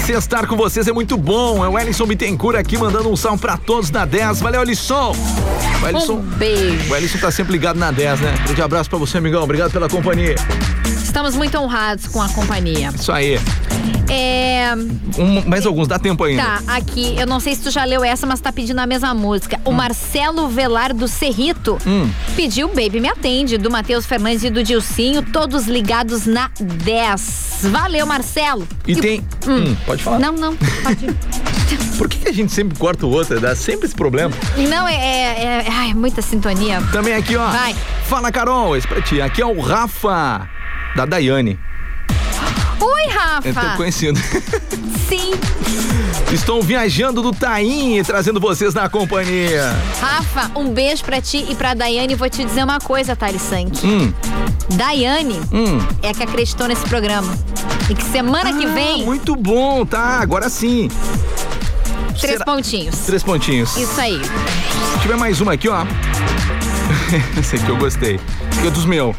[0.08, 1.66] Sextar com vocês é muito bom.
[1.66, 4.40] É o Ellison Bittencourt aqui mandando um salve pra todos na 10.
[4.40, 5.14] Valeu, Ellison.
[5.84, 6.90] O Ellison, Um beijo.
[6.90, 8.34] o Ellison tá sempre ligado na 10, né?
[8.46, 9.44] Grande abraço pra você, amigão.
[9.44, 10.36] Obrigado pela companhia.
[11.04, 12.90] Estamos muito honrados com a companhia.
[12.98, 13.38] Isso aí.
[14.10, 14.74] É.
[15.18, 16.44] Um- mais alguns, dá tempo ainda.
[16.44, 19.14] Tá, aqui, eu não sei se tu já leu essa, mas tá pedindo a mesma
[19.14, 19.60] música.
[19.66, 22.10] O Marcelo Velar do Cerrito Hum.
[22.36, 27.60] pediu Baby Me Atende, do Matheus Fernandes e do Dilcinho, todos ligados na 10.
[27.64, 28.68] Valeu, Marcelo.
[28.88, 29.26] E tem.
[29.48, 30.20] Hum, pode falar.
[30.20, 31.08] Não, não, pode.
[31.98, 33.40] Por que, que a gente sempre corta o outro?
[33.40, 34.32] Dá sempre esse problema.
[34.70, 36.82] Não, é, é, é- Ai, muita sintonia.
[36.92, 37.48] Também aqui, ó.
[37.50, 37.76] Vai.
[38.06, 38.76] Fala, Carol.
[38.78, 39.20] Esse pra ti.
[39.20, 40.48] Aqui é o Rafa,
[40.96, 41.58] da Daiane.
[42.80, 43.02] Oi,
[43.44, 43.78] É tão Rafa.
[43.78, 44.20] conhecido.
[45.10, 45.34] Sim.
[46.32, 49.74] Estou viajando do Taim e trazendo vocês na companhia.
[50.02, 52.16] Rafa, um beijo pra ti e pra Daiane.
[52.16, 53.86] Vou te dizer uma coisa, Thales Sank.
[53.86, 54.12] Hum,
[54.74, 55.80] Daiane hum.
[56.04, 57.34] é a que acreditou nesse programa.
[57.90, 60.20] E que semana que Ah, vem, Muito bom, tá?
[60.20, 60.90] Agora sim.
[62.20, 62.96] três será- pontinhos.
[63.06, 63.78] Três pontinhos.
[63.78, 64.20] Isso aí.
[64.94, 65.86] Se tiver mais uma aqui, ó.
[67.40, 68.16] Esse aqui eu gostei.
[68.52, 69.16] Esse aqui é dos meus.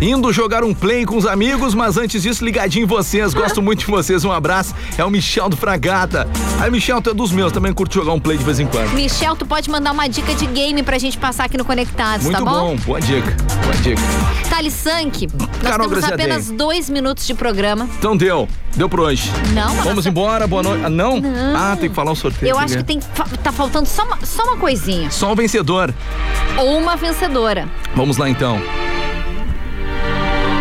[0.00, 3.34] Indo jogar um play com os amigos, mas antes disso, ligadinho em vocês.
[3.34, 4.24] Gosto muito de vocês.
[4.24, 4.72] Um abraço.
[4.96, 6.28] É o Michel do Fragata.
[6.60, 7.50] Aí, Michel, tu é dos meus.
[7.50, 8.92] Também curto jogar um play de vez em quando.
[8.92, 12.38] Michel, tu pode mandar uma dica de game pra gente passar aqui no Conectados, Muito
[12.38, 12.76] tá bom?
[12.76, 12.82] bom.
[12.84, 13.36] Boa dica.
[13.64, 14.00] Boa dica.
[14.48, 16.26] Thales Sank, nós Carol temos Graziadei.
[16.26, 17.88] apenas dois minutos de programa.
[17.98, 18.48] Então deu.
[18.76, 19.28] Deu por hoje.
[19.52, 20.46] Não, Vamos nossa- embora.
[20.46, 20.84] Boa noite.
[20.84, 21.20] Ah, não?
[21.20, 21.56] Não.
[21.56, 22.50] Ah, tem que falar um sorteio.
[22.50, 22.84] Eu acho que né?
[22.84, 25.10] tem, fa- tá faltando só uma, só uma coisinha.
[25.10, 25.92] Só o vencedor.
[26.56, 27.68] Ou uma vencedora.
[27.96, 28.62] Vamos lá então.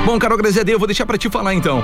[0.07, 1.83] Bom, Carol Graziadei, eu vou deixar pra te falar então.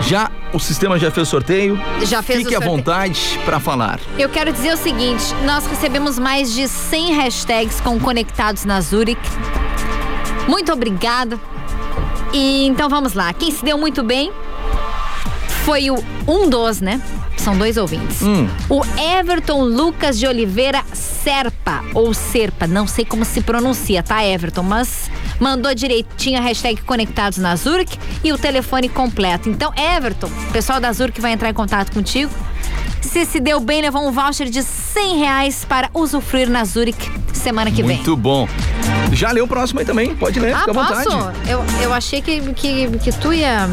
[0.00, 1.78] Já o sistema já fez o sorteio.
[2.02, 2.76] Já fez Fique o à sorteio.
[2.78, 4.00] vontade para falar.
[4.18, 9.20] Eu quero dizer o seguinte: nós recebemos mais de 100 hashtags com conectados na Zurich.
[10.48, 11.38] Muito obrigada.
[12.32, 13.30] E então vamos lá.
[13.34, 14.32] Quem se deu muito bem
[15.64, 17.00] foi o um dos, né?
[17.36, 18.22] São dois ouvintes.
[18.22, 18.48] Hum.
[18.70, 18.82] O
[19.18, 24.62] Everton Lucas de Oliveira Serpa, ou Serpa, não sei como se pronuncia, tá, Everton?
[24.62, 25.10] Mas
[25.40, 29.48] mandou direitinho a hashtag Conectados na Zurich e o telefone completo.
[29.48, 32.30] Então, Everton, o pessoal da Zurich vai entrar em contato contigo.
[33.00, 37.70] Se se deu bem, levou um voucher de 100 reais para usufruir na Zurich semana
[37.70, 37.96] que vem.
[37.96, 38.48] Muito bom.
[39.12, 40.14] Já leu o próximo aí também.
[40.14, 41.10] Pode ler, Ah, fica à posso?
[41.10, 41.38] vontade.
[41.48, 43.68] Eu, eu achei que, que, que tu ia.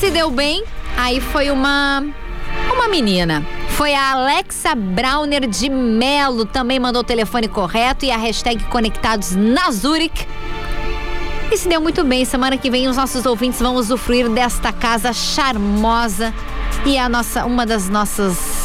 [0.00, 0.64] Se deu bem,
[0.96, 2.02] aí foi uma.
[2.72, 3.44] Uma menina.
[3.68, 6.46] Foi a Alexa Browner de Melo.
[6.46, 10.26] Também mandou o telefone correto e a hashtag Conectados na Zurich.
[11.52, 12.24] E se deu muito bem.
[12.24, 16.32] Semana que vem os nossos ouvintes vão usufruir desta casa charmosa.
[16.86, 18.59] E a nossa, uma das nossas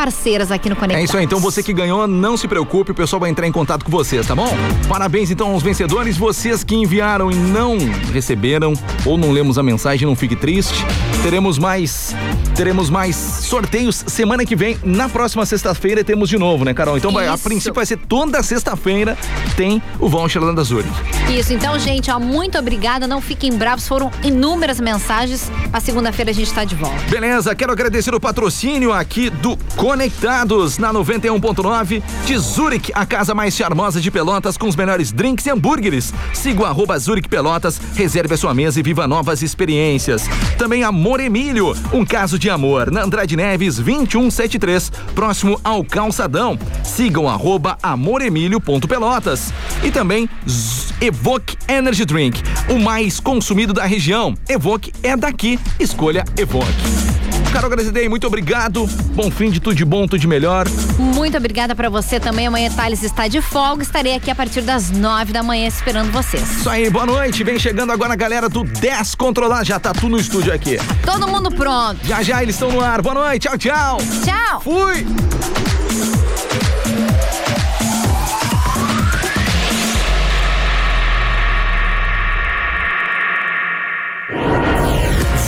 [0.00, 1.02] parceiras aqui no Conectados.
[1.02, 3.52] É isso aí, então você que ganhou, não se preocupe, o pessoal vai entrar em
[3.52, 4.48] contato com vocês, tá bom?
[4.88, 7.76] Parabéns então aos vencedores, vocês que enviaram e não
[8.10, 8.72] receberam
[9.04, 10.86] ou não lemos a mensagem, não fique triste.
[11.22, 12.14] Teremos mais
[12.56, 14.78] teremos mais sorteios semana que vem.
[14.82, 16.96] Na próxima sexta-feira temos de novo, né, Carol?
[16.96, 19.16] Então vai, a princípio vai ser toda sexta-feira
[19.56, 20.90] tem o voucher da Zurich.
[21.30, 23.06] Isso, então, gente, ó, muito obrigada.
[23.06, 25.50] Não fiquem bravos, foram inúmeras mensagens.
[25.72, 26.98] A segunda-feira a gente tá de volta.
[27.08, 29.56] Beleza, quero agradecer o patrocínio aqui do
[29.94, 35.44] Conectados na 91.9 de Zurich, a casa mais charmosa de Pelotas com os melhores drinks
[35.46, 36.14] e hambúrgueres.
[36.32, 40.26] Siga o arroba Zurich Pelotas, reserve a sua mesa e viva novas experiências.
[40.56, 46.56] Também Amor Emílio, um caso de amor, na Andrade Neves 2173, próximo ao Calçadão.
[46.84, 49.52] Sigam arroba amoremílio.pelotas.
[49.82, 54.36] E também Z- Evoque Energy Drink, o mais consumido da região.
[54.48, 56.70] Evoque é daqui, escolha Evoque.
[57.52, 58.86] Carol Grazidei, muito obrigado.
[59.14, 60.66] Bom fim de tudo de bom, tudo de melhor.
[60.98, 62.46] Muito obrigada pra você também.
[62.46, 63.82] Amanhã Thales está de folga.
[63.82, 66.42] Estarei aqui a partir das nove da manhã esperando vocês.
[66.58, 67.42] Isso aí, boa noite.
[67.42, 69.64] Vem chegando agora a galera do 10 Controlar.
[69.64, 70.78] Já tá tudo no estúdio aqui.
[71.04, 71.98] Todo mundo pronto.
[72.06, 73.02] Já já eles estão no ar.
[73.02, 73.98] Boa noite, tchau, tchau.
[74.24, 74.60] Tchau.
[74.60, 75.06] Fui.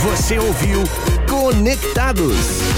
[0.03, 0.83] Você ouviu
[1.43, 2.73] Conectados.